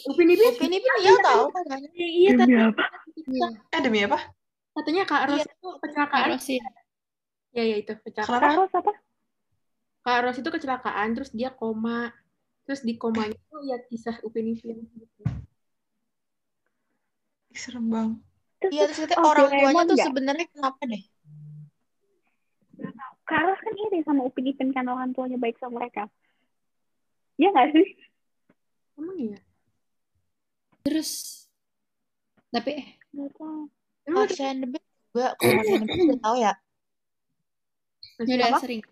Upin 0.06 0.26
Ipin 0.30 0.46
Upin 0.54 0.70
Ipin 0.72 0.92
iya 1.02 1.14
tahu 1.20 1.44
katanya. 1.50 1.88
iya 1.96 2.30
Demi 2.34 2.54
katanya, 2.54 2.58
apa? 2.70 2.84
Eh 3.74 3.80
demi 3.82 3.98
apa? 4.06 4.18
katanya 4.70 5.02
Kak 5.04 5.22
Ros 5.28 5.42
Iya. 5.42 5.46
itu 5.50 5.68
kecelakaan 5.82 6.22
Harus 6.30 6.42
sih. 6.46 6.58
ya 7.50 7.62
ya 7.66 7.76
itu 7.82 7.92
kecelakaan 8.06 8.30
Kenapa? 8.38 8.54
Taros 8.54 8.72
apa? 8.78 8.92
Kak 10.00 10.18
Ros 10.24 10.36
itu 10.38 10.48
kecelakaan 10.48 11.08
terus 11.12 11.30
dia 11.34 11.50
koma 11.50 12.14
terus 12.64 12.86
di 12.86 12.94
komanya 12.94 13.34
itu 13.34 13.56
ya 13.66 13.76
kisah 13.90 14.16
Upin 14.22 14.46
Ipin 14.54 14.78
gitu. 14.94 15.22
Ih, 17.50 17.58
Serem 17.58 17.90
banget. 17.90 18.18
Iya 18.70 18.86
terus 18.86 18.98
katanya 19.02 19.18
oh, 19.24 19.30
orang 19.34 19.48
tuanya 19.50 19.82
tuh 19.90 19.98
sebenarnya 19.98 20.46
kenapa 20.54 20.82
deh? 20.86 21.02
Karos 23.26 23.58
kan 23.62 23.74
iri 23.74 24.00
sama 24.06 24.22
Upin 24.26 24.46
Ipin 24.50 24.70
kan 24.70 24.86
orang 24.86 25.10
tuanya 25.14 25.34
baik 25.38 25.58
sama 25.58 25.82
mereka. 25.82 26.06
Iya 27.38 27.50
nggak 27.50 27.68
sih? 27.74 27.86
Emang 29.00 29.16
iya 29.16 29.40
Terus 30.80 31.10
tapi 32.50 32.70
eh 32.76 32.88
Nggak 33.10 33.32
tahu. 33.36 33.68
and 34.40 34.58
the 34.62 34.68
Bear 34.70 34.84
juga 35.10 35.28
kalau 35.36 35.60
and 35.60 35.82
the 35.82 35.86
Bear 35.86 36.04
udah 36.06 36.20
tahu 36.22 36.36
ya. 36.38 36.52
ini 38.20 38.32
udah 38.36 38.48
Apa? 38.48 38.58
sering. 38.60 38.82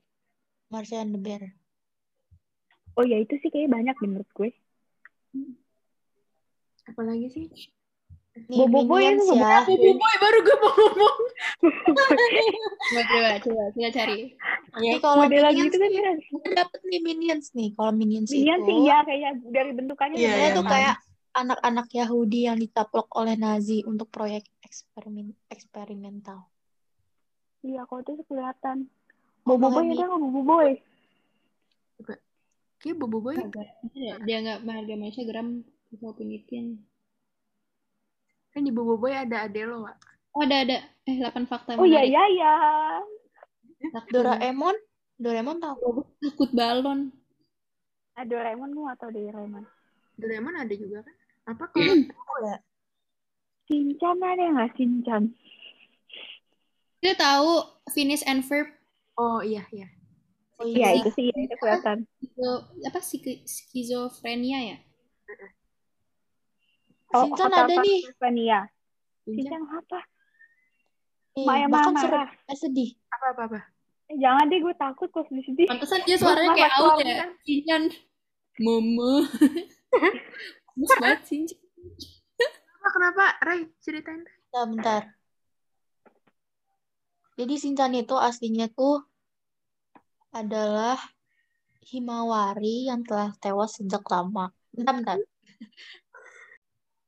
Marsha 0.68 0.96
and 0.98 1.12
the 1.12 1.20
Bear. 1.20 1.42
Oh 2.92 3.06
ya 3.06 3.16
itu 3.16 3.38
sih 3.38 3.48
kayaknya 3.48 3.70
banyak 3.72 3.96
menurut 4.02 4.28
gue. 4.34 4.50
apalagi 6.84 7.28
sih 7.30 7.44
Bobo 8.46 8.80
Boy 8.86 9.02
Minions 9.10 9.26
itu 9.26 9.34
ya. 9.34 9.58
Bobo 9.66 9.90
Boy 9.98 10.14
baru 10.22 10.38
gue 10.44 10.56
mau 10.62 10.72
ngomong 10.76 11.16
Coba 11.58 13.02
coba 13.08 13.30
coba 13.42 13.62
kita 13.74 13.90
cari. 13.90 14.18
Jadi 14.78 14.98
kalau 15.02 15.16
Model 15.26 15.42
lagi 15.42 15.60
Minions 15.60 15.72
itu 15.72 15.78
kan 15.78 15.90
nih, 15.90 16.00
ya. 16.00 16.12
dapet 16.54 16.80
nih 16.86 17.00
Minions 17.02 17.46
nih. 17.52 17.68
Kalau 17.74 17.92
Minions 17.92 18.30
Minion 18.30 18.58
itu 18.62 18.66
sih 18.70 18.76
iya 18.86 18.96
kayaknya 19.02 19.30
dari 19.50 19.70
bentukannya. 19.74 20.16
Iya, 20.16 20.28
sebenarnya 20.28 20.48
iya, 20.48 20.58
tuh 20.58 20.64
kayak 20.66 20.94
anak-anak 21.38 21.88
Yahudi 21.94 22.40
yang 22.46 22.58
ditaplok 22.58 23.08
oleh 23.18 23.34
Nazi 23.38 23.78
untuk 23.84 24.08
proyek 24.10 24.46
eksperimen 24.62 25.34
eksperimental. 25.50 26.48
Iya 27.66 27.84
kalau 27.90 28.00
itu 28.06 28.24
kelihatan. 28.26 28.86
Bobo 29.42 29.72
Boy 29.72 29.90
ada 29.90 30.04
nggak 30.04 30.20
Bobo 30.20 30.42
Boy? 30.44 30.70
kayak 32.78 32.96
Bobo 32.98 33.18
Boy. 33.18 33.36
Dia 34.22 34.36
nggak 34.44 34.58
harga 34.62 34.94
Malaysia 34.94 35.24
gram 35.26 35.66
bisa 35.90 36.12
Ipin. 36.20 36.87
Kan 38.58 38.66
di 38.66 38.74
Bobo 38.74 38.98
Boy 38.98 39.14
ada 39.14 39.46
Adelo 39.46 39.86
Wak. 39.86 39.96
Oh 40.34 40.42
ada 40.42 40.66
ada. 40.66 40.78
Eh 41.06 41.16
8 41.22 41.46
fakta 41.46 41.78
Oh 41.78 41.86
iya 41.86 42.02
iya 42.02 42.22
iya. 42.26 42.52
Doraemon, 44.10 44.74
Doraemon 45.14 45.62
tahu. 45.62 46.02
Takut 46.18 46.50
balon. 46.50 47.14
Ada 48.18 48.26
Doraemon 48.26 48.74
gue 48.74 48.88
atau 48.90 49.08
Doraemon? 49.14 49.62
Doraemon 50.18 50.58
ada 50.58 50.74
juga 50.74 51.06
kan 51.06 51.14
apa 51.48 51.64
kalau 51.72 51.94
Shinchan 53.70 54.18
ada 54.20 54.44
nggak 54.52 54.70
Shinchan? 54.76 55.32
Kita 56.98 57.14
tahu 57.14 57.62
finish 57.94 58.26
and 58.26 58.42
verb 58.44 58.66
oh 59.14 59.40
iya 59.40 59.62
iya 59.70 59.88
Oh 60.58 60.66
Iya 60.66 60.98
iya. 60.98 61.06
itu 61.06 61.10
sih 61.14 61.30
itu 61.30 61.54
kelihatan. 61.62 62.02
itu 62.18 62.48
apa 62.82 62.98
sih 62.98 63.22
skizofrenia 63.46 64.58
ya? 64.74 64.76
Shinchan 67.08 67.48
Hotel 67.50 67.64
ada 67.64 67.74
nih. 67.80 68.00
Shinchan 68.04 68.64
Shinchan 69.24 69.62
apa? 69.64 70.00
Nih, 71.34 71.46
Maya 71.46 71.66
bahkan 71.68 71.94
marah. 71.94 72.28
eh, 72.46 72.56
sedih. 72.58 72.90
apa 73.08 73.26
apa 73.32 73.42
apa 73.46 73.60
Eh, 74.08 74.16
jangan 74.16 74.48
deh 74.48 74.58
gue 74.58 74.74
takut 74.74 75.08
kok 75.08 75.28
sedih 75.28 75.44
sedih. 75.44 75.66
Pantesan 75.68 76.00
dia 76.08 76.16
suaranya 76.16 76.52
kayak 76.56 76.72
mas. 76.72 76.98
ya. 76.98 77.16
Cinchan. 77.44 77.82
Mama. 78.58 79.12
Mus 80.78 80.92
banget 80.96 81.20
Cinchan. 81.24 81.60
Kenapa, 82.38 82.88
kenapa 82.88 83.24
Ray 83.44 83.60
ceritain. 83.78 84.24
Bentar, 84.24 84.64
bentar. 84.66 85.02
Jadi 87.36 87.54
Shinchan 87.54 87.92
itu 87.94 88.16
aslinya 88.16 88.66
tuh 88.68 89.04
adalah 90.30 90.96
Himawari 91.84 92.88
yang 92.88 93.00
telah 93.00 93.32
tewas 93.38 93.76
sejak 93.76 94.04
lama. 94.04 94.52
Bentar, 94.72 94.92
bentar. 94.92 95.16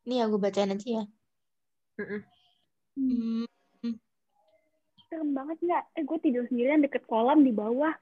Nih 0.08 0.16
ya 0.20 0.24
gue 0.30 0.40
bacain 0.40 0.72
aja 0.72 0.88
ya. 1.00 1.04
Mm-mm. 2.00 2.20
Hmm, 2.96 3.46
Serem 5.10 5.30
banget 5.34 5.58
nggak? 5.62 5.82
Eh 5.98 6.02
gue 6.06 6.18
tidur 6.22 6.44
sendirian 6.46 6.80
deket 6.84 7.02
kolam 7.10 7.42
di 7.42 7.52
bawah. 7.52 7.94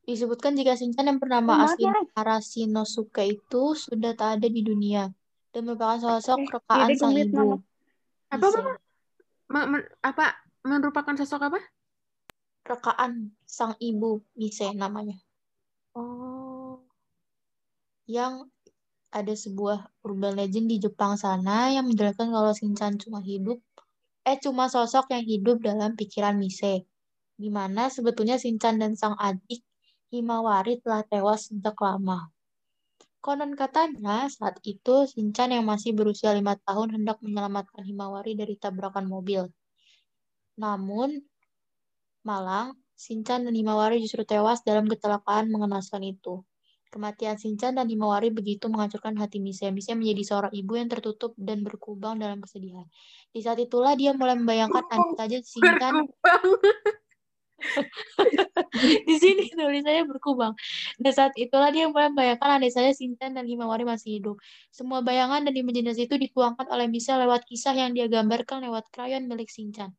disebutkan 0.00 0.58
jika 0.58 0.74
Shinchan 0.74 1.06
yang 1.06 1.20
bernama 1.22 1.70
asli 1.70 1.86
Arashinosuke 2.18 3.22
itu 3.30 3.78
sudah 3.78 4.10
tak 4.18 4.40
ada 4.42 4.48
di 4.50 4.64
dunia 4.64 5.06
dan 5.54 5.62
merupakan 5.68 6.00
sosok 6.02 6.40
Eh, 6.40 6.50
rekaan 6.50 6.88
jadi 6.90 6.94
gue 6.94 6.98
sang 6.98 7.14
ibu. 7.14 7.46
Apa, 8.32 8.46
apa? 8.48 8.72
Ma- 9.50 9.68
men- 9.70 9.90
apa 10.02 10.26
merupakan 10.66 11.14
sosok 11.14 11.46
apa 11.46 11.60
Rekaan 12.66 13.34
sang 13.46 13.74
ibu, 13.78 14.22
Mise 14.34 14.70
namanya. 14.74 15.14
oh 15.94 16.80
yang 18.10 18.50
ada 19.10 19.34
sebuah 19.34 19.90
urban 20.06 20.38
legend 20.38 20.70
di 20.70 20.76
Jepang 20.78 21.18
sana 21.18 21.74
yang 21.74 21.90
menjelaskan 21.90 22.30
kalau 22.30 22.54
Shinchan 22.54 22.94
cuma 23.02 23.18
hidup 23.18 23.58
eh 24.22 24.38
cuma 24.38 24.70
sosok 24.70 25.10
yang 25.10 25.24
hidup 25.26 25.56
dalam 25.58 25.98
pikiran 25.98 26.38
Mise 26.38 26.86
di 27.40 27.48
mana 27.48 27.88
sebetulnya 27.88 28.36
Shinchan 28.36 28.76
dan 28.76 28.92
sang 28.94 29.16
adik 29.18 29.64
Himawari 30.10 30.82
telah 30.82 31.06
tewas 31.06 31.46
sejak 31.46 31.78
lama. 31.78 32.34
Konon 33.22 33.54
katanya 33.54 34.26
saat 34.26 34.58
itu 34.66 35.06
Shinchan 35.06 35.54
yang 35.54 35.62
masih 35.62 35.94
berusia 35.94 36.34
lima 36.34 36.58
tahun 36.66 36.98
hendak 36.98 37.22
menyelamatkan 37.22 37.86
Himawari 37.86 38.34
dari 38.34 38.58
tabrakan 38.58 39.06
mobil. 39.06 39.46
Namun 40.58 41.22
malang 42.26 42.74
Shinchan 42.98 43.46
dan 43.46 43.54
Himawari 43.54 44.02
justru 44.02 44.26
tewas 44.26 44.66
dalam 44.66 44.90
kecelakaan 44.90 45.48
mengenaskan 45.48 46.02
itu. 46.04 46.42
Kematian 46.90 47.38
Shinchan 47.38 47.78
dan 47.78 47.86
Himawari 47.86 48.34
begitu 48.34 48.66
menghancurkan 48.66 49.14
hati 49.14 49.38
Mise. 49.38 49.70
Mise 49.70 49.94
menjadi 49.94 50.22
seorang 50.26 50.52
ibu 50.52 50.74
yang 50.74 50.90
tertutup 50.90 51.38
dan 51.38 51.62
berkubang 51.62 52.18
dalam 52.18 52.42
kesedihan. 52.42 52.82
Di 53.30 53.40
saat 53.46 53.62
itulah 53.62 53.94
dia 53.94 54.10
mulai 54.10 54.34
membayangkan 54.34 54.82
andai 54.90 55.14
saja 55.14 55.38
Shinchan 55.38 55.94
di 59.08 59.16
sini 59.20 59.52
tulisannya 59.54 60.04
berkubang. 60.10 60.50
Dan 60.98 61.12
saat 61.14 61.30
itulah 61.38 61.70
dia 61.70 61.86
mulai 61.86 62.10
membayangkan 62.10 62.58
andai 62.58 62.74
saja 62.74 62.90
Shinchan 62.90 63.38
dan 63.38 63.46
Himawari 63.46 63.86
masih 63.86 64.18
hidup. 64.18 64.42
Semua 64.74 64.98
bayangan 64.98 65.46
dan 65.46 65.54
imajinasi 65.54 66.10
itu 66.10 66.18
dituangkan 66.18 66.66
oleh 66.74 66.90
Mise 66.90 67.14
lewat 67.14 67.46
kisah 67.46 67.78
yang 67.78 67.94
dia 67.94 68.10
gambarkan 68.10 68.66
lewat 68.66 68.90
krayon 68.90 69.30
milik 69.30 69.46
Shinchan. 69.46 69.94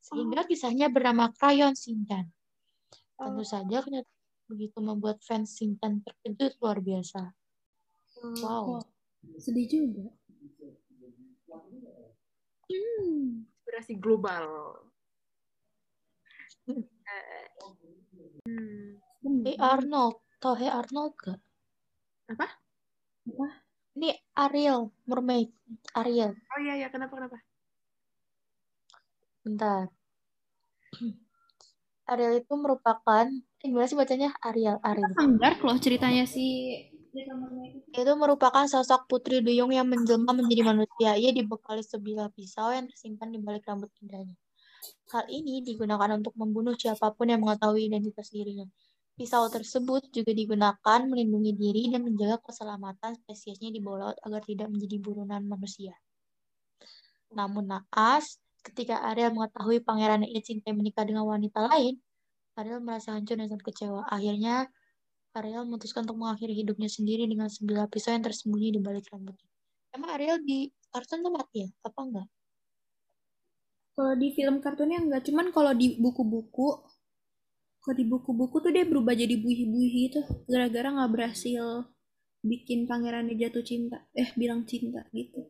Sehingga 0.00 0.48
kisahnya 0.48 0.88
bernama 0.88 1.28
Krayon 1.36 1.76
Shinchan. 1.76 2.32
Tentu 3.20 3.44
saja 3.44 3.84
kenyataan 3.84 4.19
begitu 4.50 4.82
membuat 4.82 5.22
fans 5.22 5.54
Shinchan 5.54 6.02
terkejut 6.02 6.58
luar 6.58 6.82
biasa. 6.82 7.30
Wow. 8.42 8.82
Sedih 9.38 9.70
juga. 9.70 10.10
Hmm. 12.66 13.46
Inspirasi 13.46 13.94
global. 14.02 14.46
Eh, 16.66 17.46
Hmm. 18.40 19.44
Hey 19.44 19.56
Arnold, 19.60 20.24
tau 20.40 20.56
Hey 20.56 20.72
Arnold 20.72 21.12
gak? 21.20 21.36
Apa? 22.32 22.48
Apa? 23.28 23.48
Ini 24.00 24.16
Ariel, 24.32 24.88
mermaid. 25.04 25.52
Ariel. 25.92 26.32
Oh 26.32 26.58
iya 26.64 26.80
iya 26.80 26.88
kenapa 26.88 27.20
kenapa? 27.20 27.36
Bentar. 29.44 29.92
Ariel 32.10 32.40
itu 32.40 32.54
merupakan, 32.56 33.28
gimana 33.60 33.86
sih 33.86 33.98
bacanya? 33.98 34.32
Ariel, 34.40 34.80
Ariel. 34.80 35.12
Sanggar 35.12 35.54
loh 35.60 35.76
ceritanya 35.76 36.24
si 36.24 36.46
Itu 37.90 38.12
merupakan 38.14 38.64
sosok 38.70 39.10
putri 39.10 39.42
duyung 39.42 39.74
yang 39.74 39.90
menjelma 39.90 40.30
menjadi 40.30 40.62
manusia. 40.62 41.18
Ia 41.18 41.34
dibekali 41.34 41.82
sebilah 41.82 42.30
pisau 42.30 42.70
yang 42.70 42.86
tersimpan 42.86 43.34
di 43.34 43.42
balik 43.42 43.66
rambut 43.66 43.90
indahnya. 43.98 44.38
Hal 45.10 45.26
ini 45.26 45.60
digunakan 45.66 46.06
untuk 46.16 46.32
membunuh 46.38 46.78
siapa 46.78 47.10
pun 47.12 47.26
yang 47.28 47.42
mengetahui 47.42 47.90
identitas 47.90 48.30
dirinya. 48.30 48.64
Pisau 49.18 49.50
tersebut 49.52 50.08
juga 50.14 50.32
digunakan 50.32 51.00
melindungi 51.04 51.52
diri 51.52 51.82
dan 51.92 52.06
menjaga 52.06 52.40
keselamatan 52.46 53.18
spesiesnya 53.20 53.68
di 53.68 53.82
bawah 53.82 54.14
laut 54.14 54.18
agar 54.24 54.40
tidak 54.46 54.70
menjadi 54.72 54.96
buronan 55.02 55.44
manusia. 55.44 55.92
Namun 57.34 57.68
naas, 57.68 58.40
ketika 58.64 59.02
Ariel 59.02 59.34
mengetahui 59.34 59.84
pangeran 59.84 60.24
ia 60.24 60.40
cintai 60.40 60.72
menikah 60.72 61.04
dengan 61.04 61.28
wanita 61.28 61.68
lain, 61.68 62.00
Ariel 62.58 62.82
merasa 62.82 63.14
hancur 63.14 63.38
dan 63.38 63.46
sangat 63.46 63.64
kecewa. 63.66 64.02
Akhirnya, 64.10 64.66
Ariel 65.36 65.62
memutuskan 65.62 66.02
untuk 66.08 66.18
mengakhiri 66.18 66.54
hidupnya 66.58 66.90
sendiri 66.90 67.26
dengan 67.30 67.46
sebilah 67.46 67.86
pisau 67.86 68.10
yang 68.10 68.26
tersembunyi 68.26 68.74
di 68.74 68.80
balik 68.82 69.06
rambutnya. 69.14 69.46
Emang 69.94 70.10
Ariel 70.18 70.42
di 70.42 70.70
kartun 70.90 71.22
tuh 71.22 71.30
mati 71.30 71.66
ya? 71.66 71.68
Apa 71.86 72.00
enggak? 72.02 72.26
Kalau 73.94 74.14
di 74.18 74.28
film 74.34 74.56
kartunnya 74.58 74.98
enggak, 74.98 75.22
cuman 75.30 75.54
kalau 75.54 75.70
di 75.74 75.98
buku-buku, 75.98 76.68
kalau 77.82 77.94
di 77.94 78.04
buku-buku 78.06 78.56
tuh 78.58 78.72
dia 78.74 78.82
berubah 78.86 79.14
jadi 79.14 79.34
buih-buih 79.38 79.92
gitu, 80.08 80.20
gara-gara 80.50 80.88
nggak 80.90 81.10
berhasil 81.10 81.90
bikin 82.40 82.88
pangerannya 82.88 83.36
jatuh 83.36 83.62
cinta, 83.62 84.08
eh 84.16 84.32
bilang 84.34 84.64
cinta 84.64 85.04
gitu. 85.12 85.46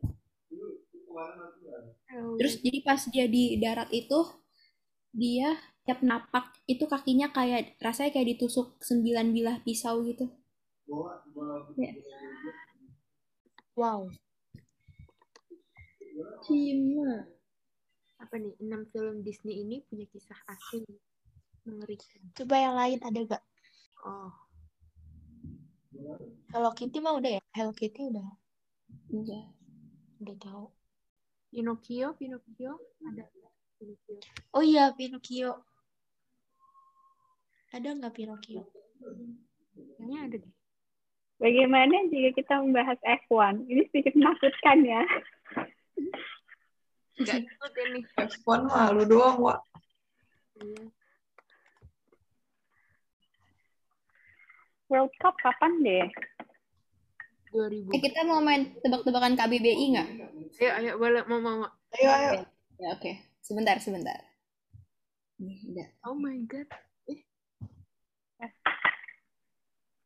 Terus 2.37 2.53
jadi 2.59 2.79
pas 2.83 3.01
dia 3.07 3.25
di 3.31 3.55
darat 3.55 3.87
itu, 3.95 4.19
dia 5.15 5.55
tiap 5.81 5.99
napak 6.05 6.53
itu 6.69 6.85
kakinya 6.85 7.33
kayak 7.33 7.75
rasanya 7.81 8.13
kayak 8.13 8.37
ditusuk 8.37 8.77
sembilan 8.81 9.33
bilah 9.33 9.57
pisau 9.65 10.05
gitu. 10.05 10.29
Ya. 11.79 11.91
Wow. 13.73 14.11
Cima. 16.45 17.25
Apa 18.21 18.35
nih? 18.37 18.53
Enam 18.61 18.85
film 18.93 19.25
Disney 19.25 19.65
ini 19.65 19.81
punya 19.89 20.05
kisah 20.11 20.37
asli 20.45 20.85
mengerikan. 21.65 22.21
Coba 22.37 22.55
yang 22.57 22.75
lain 22.77 22.99
ada 23.01 23.19
gak? 23.25 23.43
Oh, 24.05 24.33
Hello 26.51 26.73
Kitty 26.73 26.97
mah 26.97 27.15
udah 27.15 27.37
ya? 27.37 27.41
Hello 27.53 27.71
Kitty 27.71 28.09
udah 28.09 28.25
Enggak. 29.13 29.45
udah 30.19 30.35
tahu. 30.41 30.65
Pinocchio, 31.51 32.15
Pinocchio 32.17 32.79
ada? 33.05 33.25
Pinocchio. 33.77 34.15
Oh 34.55 34.63
iya, 34.63 34.89
Pinocchio. 34.97 35.61
Ada 37.71 37.95
nggak 37.95 38.13
Pinocchio? 38.15 38.67
Kayaknya 39.97 40.19
ada 40.27 40.35
deh. 40.43 40.53
Bagaimana 41.41 41.95
jika 42.13 42.29
kita 42.37 42.53
membahas 42.61 42.99
F1? 43.01 43.65
Ini 43.65 43.81
sedikit 43.89 44.13
menakutkan 44.13 44.77
ya. 44.85 45.01
Gak 47.25 47.37
ikut 47.41 47.71
ini. 47.87 47.99
F1 48.13 48.61
mah 48.69 48.93
lu 48.93 49.03
doang, 49.09 49.41
Wak. 49.41 49.59
World 54.91 55.13
Cup 55.17 55.33
kapan 55.39 55.71
deh? 55.81 56.07
2000. 57.55 57.89
Eh, 57.95 58.01
kita 58.03 58.27
mau 58.27 58.43
main 58.43 58.75
tebak-tebakan 58.83 59.39
KBBI 59.39 59.85
nggak? 59.95 60.09
Ayo, 60.61 60.71
ayo, 60.77 60.91
boleh, 60.99 61.23
mau, 61.25 61.39
mau, 61.39 61.55
mau. 61.63 61.71
Ayo, 61.95 62.09
ayo. 62.11 62.31
Ya, 62.77 62.87
oke. 62.95 63.11
Sebentar, 63.41 63.79
sebentar. 63.79 64.19
Nih, 65.41 65.57
udah. 65.73 65.87
Oh 66.05 66.13
my 66.13 66.37
God. 66.45 66.69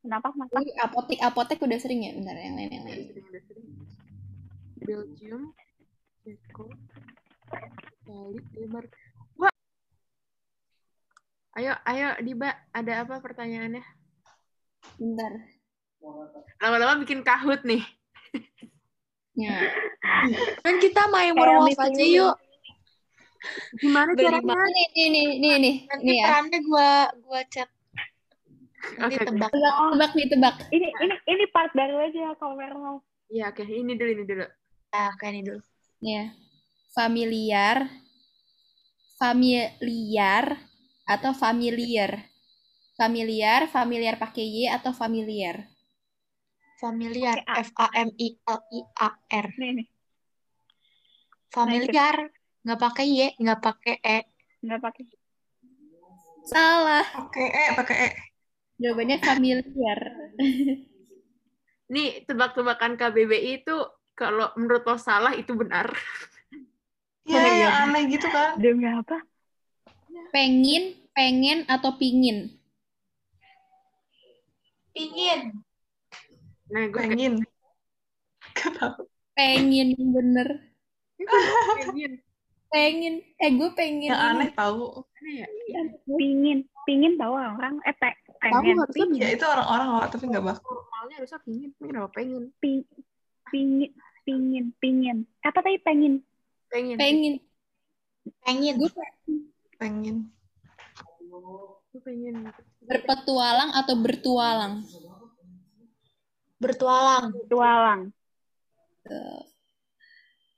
Kenapa 0.06 0.30
mas? 0.38 0.46
Ini 0.54 0.70
apotek, 0.78 1.18
apotek 1.18 1.58
udah 1.58 1.78
sering 1.82 2.06
ya? 2.06 2.14
Bentar, 2.14 2.38
yang 2.38 2.54
lain, 2.54 2.70
yang 2.70 2.84
Udah 2.86 2.94
lain. 2.94 3.06
sering, 3.10 3.26
udah 3.26 3.42
sering. 3.42 3.66
Belgium, 4.86 5.42
Ceko, 6.22 6.70
Itali, 8.06 8.38
Denmark. 8.54 8.90
Wah. 9.34 9.50
Ayo, 11.58 11.74
ayo, 11.90 12.08
Diba. 12.22 12.54
Ada 12.70 13.02
apa 13.02 13.18
pertanyaannya? 13.18 13.82
Bentar. 14.94 15.32
Lama-lama 16.62 17.02
bikin 17.02 17.26
kahut 17.26 17.66
nih. 17.66 17.82
Ya. 19.34 19.58
Kan 20.62 20.78
kita 20.78 21.10
main 21.10 21.34
Miss 21.66 21.82
aja 21.82 22.04
yuk. 22.06 22.36
Gimana 23.82 24.14
caranya? 24.14 24.54
Nih, 24.54 24.86
nih, 24.94 25.08
nih, 25.10 25.26
nih, 25.42 25.54
nih, 25.58 25.74
Nanti 25.90 26.06
nih 26.06 26.16
ya. 26.22 26.26
gua 26.62 26.90
gua 27.26 27.40
chat. 27.50 27.68
Nanti 28.94 29.18
Oke, 29.18 29.22
oke. 29.22 29.28
tebak. 29.28 29.50
Tebak, 29.50 29.74
tebak 29.90 30.10
nih, 30.14 30.26
tebak. 30.30 30.54
Ini 30.70 30.88
ini 31.02 31.14
ini 31.26 31.44
part 31.50 31.72
baru 31.74 31.96
aja 31.98 32.38
kalau 32.38 32.54
werewolf. 32.54 33.02
Iya, 33.26 33.50
oke. 33.50 33.62
Ini 33.66 33.92
dulu, 33.98 34.10
ini 34.14 34.24
dulu. 34.24 34.46
Nah, 34.94 35.10
kayak 35.18 35.32
ini 35.34 35.40
dulu. 35.42 35.60
Ya. 35.98 36.30
Familiar, 36.96 37.90
familiar, 39.20 40.44
atau 41.04 41.32
familiar. 41.36 42.24
Familiar, 42.96 43.68
familiar 43.68 44.16
pakai 44.16 44.44
Y 44.48 44.64
atau 44.72 44.96
familiar. 44.96 45.68
Familiar. 46.80 47.44
Pakai 47.44 47.60
A. 47.60 47.60
F 47.60 47.70
A 47.76 47.86
M 47.92 48.10
I 48.16 48.28
L 48.40 48.60
I 48.72 48.80
A 48.96 49.08
R. 49.28 49.46
Nih 49.60 49.70
nih, 49.82 49.86
Familiar. 51.52 52.16
Nggak 52.64 52.80
pakai 52.80 53.06
Y, 53.06 53.20
nggak 53.36 53.60
pakai 53.60 53.94
E. 54.00 54.18
nggak 54.64 54.80
pakai. 54.80 55.02
Salah. 56.48 57.04
Pakai 57.04 57.46
E, 57.52 57.64
pakai 57.76 57.96
E. 57.96 58.08
Jawabannya 58.76 59.18
familiar. 59.24 60.00
Nih, 61.92 62.26
tebak-tebakan 62.26 62.98
KBBI 62.98 63.62
itu 63.62 63.76
kalau 64.16 64.50
menurut 64.58 64.82
lo 64.84 64.96
salah 64.98 65.32
itu 65.38 65.54
benar. 65.54 65.92
Ya, 67.26 67.42
yang 67.42 67.74
aneh 67.90 68.06
gitu 68.10 68.26
kan. 68.30 68.58
Demi 68.58 68.86
apa? 68.86 69.22
Pengin, 70.30 70.94
pengen, 71.10 71.66
atau 71.66 71.94
pingin. 71.98 72.54
Pingin. 74.94 75.62
Nah, 76.70 76.84
gue 76.90 77.02
kayak. 77.02 77.42
Gak 78.56 78.72
tahu. 78.78 79.02
Pengen, 79.36 79.94
bener. 79.94 80.48
pengen. 81.76 82.12
Pengen. 82.66 83.14
Eh, 83.38 83.50
gue 83.54 83.70
pengen. 83.78 84.10
Yang 84.10 84.20
ini. 84.22 84.30
aneh 84.32 84.50
tahu. 84.54 85.06
Aneh 85.22 85.34
ya? 85.70 85.82
Pingin, 86.08 86.58
pingin 86.82 87.14
tahu 87.14 87.34
orang. 87.38 87.78
Eh 87.86 87.94
pe- 87.94 88.25
Pengen. 88.52 88.76
harusnya 88.78 88.94
Pingin, 88.96 89.20
Ya 89.20 89.28
itu 89.32 89.44
orang-orang 89.44 89.88
Wak, 89.92 90.06
tapi 90.10 90.24
nggak 90.26 90.44
baku. 90.44 90.72
normalnya 90.72 91.14
harusnya 91.18 91.40
pingin. 91.40 91.70
Pengen 91.74 91.94
apa? 91.96 92.08
Pengen. 92.12 92.42
Ping- 92.58 92.88
pingin, 93.46 93.90
pingin, 94.22 94.64
pingin. 94.76 95.16
Apa 95.40 95.58
tadi 95.60 95.78
pengen? 95.78 96.20
Pengen. 96.68 96.96
Pengen. 96.96 97.34
Pengin. 98.42 98.74
Gue 98.76 98.90
Pengen. 99.76 100.16
Gue 101.86 102.00
pengen. 102.02 102.50
berpetualang 102.82 103.70
atau 103.72 103.94
bertualang. 103.96 104.82
Bertualang. 106.56 107.36
Tualang. 107.46 108.00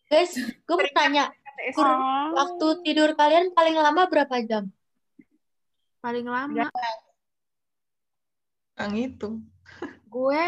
Guys, 0.09 0.33
gue 0.35 0.75
mau 0.75 0.93
tanya. 0.95 1.29
Kur- 1.75 1.85
Oh, 1.85 2.31
Waktu 2.33 2.67
tidur 2.81 3.13
kalian 3.13 3.51
paling 3.51 3.75
lama 3.75 4.07
berapa 4.07 4.31
jam? 4.41 4.71
Paling 5.99 6.23
lama. 6.23 6.71
Yang 8.79 8.93
itu. 9.05 9.29
gue 10.09 10.43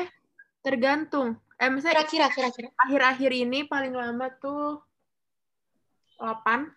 tergantung. 0.60 1.36
Eh, 1.56 1.68
misalnya 1.68 2.08
Kira-kira, 2.08 2.32
kira-kira. 2.32 2.68
akhir-akhir 2.78 3.30
ini 3.36 3.66
paling 3.66 3.92
lama 3.92 4.32
tuh 4.32 4.80
8. 6.16 6.72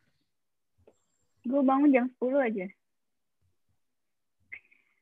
Gue 1.43 1.61
bangun 1.61 1.89
jam 1.89 2.05
10 2.11 2.39
aja. 2.41 2.67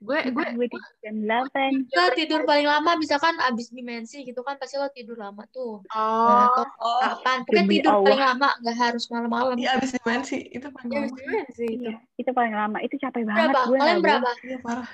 Gue 0.02 0.18
gue 0.28 0.46
Gue 0.58 0.66
tidur 0.68 0.94
jam 1.00 1.16
8. 1.46 1.86
Kita 1.86 2.06
tidur 2.14 2.42
paling 2.44 2.66
lama 2.66 2.98
misalkan 2.98 3.38
abis 3.38 3.70
dimensi 3.70 4.22
gitu 4.22 4.42
kan 4.42 4.58
pasti 4.58 4.76
lo 4.76 4.90
tidur 4.90 5.14
lama 5.14 5.46
tuh. 5.48 5.86
oh, 5.86 6.26
Nah, 6.26 6.50
atau 6.50 6.66
kapan? 6.98 7.38
Pokoknya 7.46 7.62
Demi 7.62 7.74
tidur 7.78 7.94
Allah. 7.94 8.06
paling 8.06 8.22
lama, 8.26 8.48
nggak 8.58 8.78
harus 8.78 9.04
malam-malam. 9.08 9.56
Iya 9.58 9.70
abis 9.78 9.90
dimensi 9.94 10.38
itu 10.48 10.68
paling 10.68 10.90
ya 10.90 11.00
lama. 11.00 11.10
habis 11.14 11.54
sih 11.54 11.70
itu. 11.70 11.86
Iya, 11.86 11.98
itu 12.18 12.32
paling 12.34 12.54
lama. 12.54 12.78
Itu 12.82 12.96
capek 12.98 13.22
banget 13.24 13.50
Berapa? 13.50 13.62
gue. 13.64 13.78
Kalian 13.78 13.86
nggak 13.94 14.02
berapa? 14.02 14.32
Iya 14.42 14.58
parah. 14.62 14.90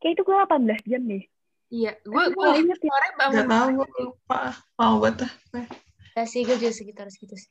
Kayak 0.00 0.12
itu 0.18 0.22
gue 0.22 0.36
18 0.36 0.90
jam 0.90 1.02
deh. 1.08 1.24
Iya, 1.66 1.92
gue 2.06 2.24
gue 2.30 2.46
inget 2.62 2.78
ya. 2.78 2.90
sore 2.94 3.08
bangun 3.18 3.34
Gak 3.34 3.46
tau 3.50 3.66
gue 3.74 3.88
lupa. 4.06 4.40
Mau 4.78 4.94
banget. 5.02 5.26
Ya 6.14 6.24
sih, 6.24 6.46
gue 6.46 6.56
juga 6.56 6.72
sekitar 6.72 7.10
segitu 7.10 7.34
sih. 7.34 7.50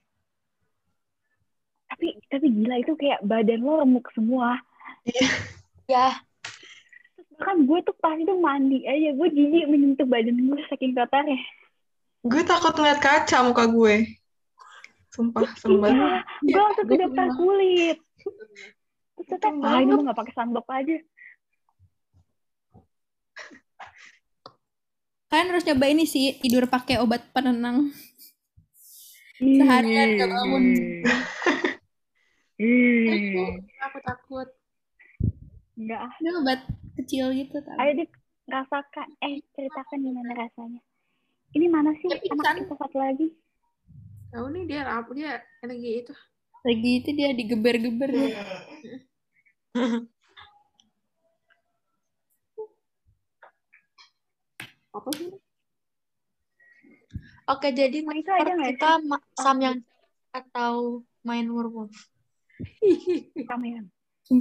Tapi 1.91 2.17
tapi 2.31 2.47
gila 2.49 2.75
itu 2.81 2.93
kayak 2.95 3.21
badan 3.23 3.61
lo 3.61 3.83
remuk 3.83 4.07
semua. 4.15 4.57
Ya, 5.85 6.17
Bahkan 7.35 7.67
gue 7.67 7.79
tuh 7.83 7.95
pas 7.99 8.15
itu 8.15 8.33
mandi 8.39 8.87
aja. 8.87 9.11
Gue 9.13 9.27
jijik 9.29 9.67
menyentuh 9.67 10.07
badan 10.07 10.39
gue 10.39 10.59
saking 10.71 10.95
kotornya. 10.95 11.37
Gue 12.25 12.41
takut 12.41 12.73
ngeliat 12.73 12.99
kaca 13.03 13.37
muka 13.45 13.69
gue. 13.69 14.17
Sumpah, 15.13 15.47
serem 15.59 15.79
banget. 15.79 16.25
Iya, 16.41 16.51
gue 16.51 16.61
langsung 16.63 16.85
ke 16.87 16.95
dokter 16.97 17.27
kulit. 17.37 17.97
Terus 19.15 19.29
Itu 19.29 19.35
ah 19.39 19.51
ini 19.51 19.61
banget. 19.61 19.95
mah 19.95 20.03
gak 20.11 20.19
pakai 20.25 20.33
sunblock 20.35 20.67
aja. 20.71 20.97
Kalian 25.29 25.49
harus 25.51 25.65
coba 25.65 25.85
ini 25.89 26.05
sih 26.05 26.37
tidur 26.37 26.69
pakai 26.69 27.01
obat 27.01 27.25
penenang. 27.33 27.89
Seharian 29.41 30.15
gak 30.15 30.29
bangun. 30.31 30.63
Ih. 32.55 33.51
aku 33.83 33.99
takut. 33.99 34.47
Enggak 35.75 35.99
ah. 36.07 36.13
Ini 36.23 36.29
obat 36.39 36.59
kecil 36.95 37.35
gitu 37.35 37.59
kan. 37.59 37.75
Ayo 37.83 37.91
Dik, 37.99 38.11
rasakan. 38.47 39.07
Eh, 39.19 39.43
ceritakan 39.51 39.99
gimana 39.99 40.31
rasanya. 40.39 40.81
Ini 41.51 41.67
mana 41.67 41.91
sih 41.99 42.07
Ya, 42.07 42.19
anak 42.31 42.63
kita 42.63 42.75
satu 42.79 42.97
lagi? 42.99 43.27
Tahu 44.31 44.51
nih 44.55 44.63
dia 44.67 44.81
apa 44.87 45.11
dia 45.11 45.43
lagi 45.63 45.91
itu. 46.03 46.13
Lagi 46.63 46.91
itu 47.03 47.09
dia 47.11 47.29
digeber-geber. 47.35 48.11
Apa 54.95 55.09
sih? 55.11 55.27
oke 57.45 57.67
jadi 57.75 58.01
itu 58.01 58.31
ntar 58.31 58.41
ada 58.41 58.51
nggak 58.57 58.71
kita 58.79 58.91
ma- 59.05 59.27
samyang 59.37 59.83
atau 60.31 61.03
main 61.21 61.45
werewolf. 61.45 61.93
Ramean. 63.49 63.91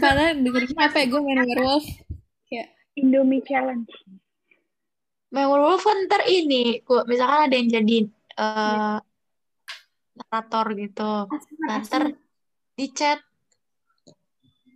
Karena 0.00 0.32
dengerin 0.32 0.78
apa 0.78 0.96
ya 1.02 1.06
gue 1.10 1.20
main 1.20 1.40
werewolf. 1.42 1.86
Indomie 2.94 3.42
Challenge. 3.42 3.90
Main 5.34 5.48
werewolf 5.50 5.82
kan 5.82 5.98
ntar 6.06 6.22
ini, 6.30 6.78
gua 6.86 7.02
misalkan 7.04 7.50
ada 7.50 7.54
yang 7.58 7.68
jadi 7.82 7.96
eh 8.38 8.98
narator 10.14 10.66
gitu. 10.78 11.12
Nah, 11.66 11.76
ntar 11.82 12.14
di 12.78 12.86
chat 12.94 13.18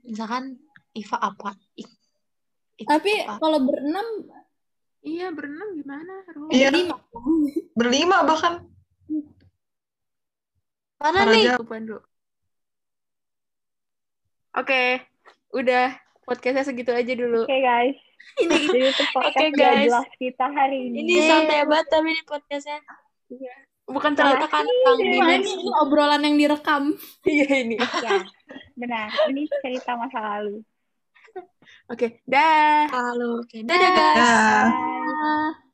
misalkan 0.02 0.58
Iva 0.98 1.16
apa? 1.22 1.54
I- 1.78 2.86
Tapi 2.86 3.22
apa? 3.22 3.38
kalau 3.38 3.62
berenam 3.62 4.06
Iya, 5.09 5.26
berenang 5.32 5.70
gimana? 5.72 6.14
Ruh? 6.36 6.48
Iya, 6.52 6.68
berlima. 6.68 6.96
berlima 7.72 8.16
bahkan. 8.28 8.54
mana 10.98 11.24
Para 11.24 11.32
nih? 11.32 11.44
Oke, 14.59 15.06
udah 15.54 15.94
podcastnya 16.26 16.66
segitu 16.66 16.90
aja 16.92 17.12
dulu. 17.14 17.46
Oke 17.46 17.59
guys. 17.62 17.96
Ini 18.42 18.54
Jadi 18.68 18.78
itu 18.92 19.04
podcast 19.16 19.38
Oke, 19.40 19.56
gak 19.56 19.70
guys. 19.72 19.86
jelas 19.88 20.09
kita 20.18 20.46
hari 20.50 20.78
ini. 20.90 20.96
ini 21.06 21.14
santai 21.24 21.64
banget 21.64 21.86
tapi 21.88 22.09
ini 22.12 22.22
podcastnya. 22.26 22.78
Bukan 23.88 24.12
kan 24.12 24.36
Kang 24.52 24.66
Iya, 24.68 24.84
Wah, 24.84 24.96
Dimas. 25.00 25.32
ini, 25.40 25.50
ini 25.54 25.70
obrolan 25.80 26.20
yang 26.20 26.36
direkam. 26.36 26.82
iya 27.24 27.48
ini. 27.64 27.76
Ya, 27.78 28.20
benar. 28.80 29.09
Ini 29.32 29.48
cerita 29.64 29.96
masa 29.96 30.18
lalu. 30.20 30.61
Oke, 31.93 32.20
dah. 32.28 32.89
Halo, 32.93 33.45
oke. 33.45 33.57
Dadah 33.64 33.91
guys. 33.97 34.16
Ya. 34.18 34.28
Bye. 34.64 35.09
Ah. 35.09 35.67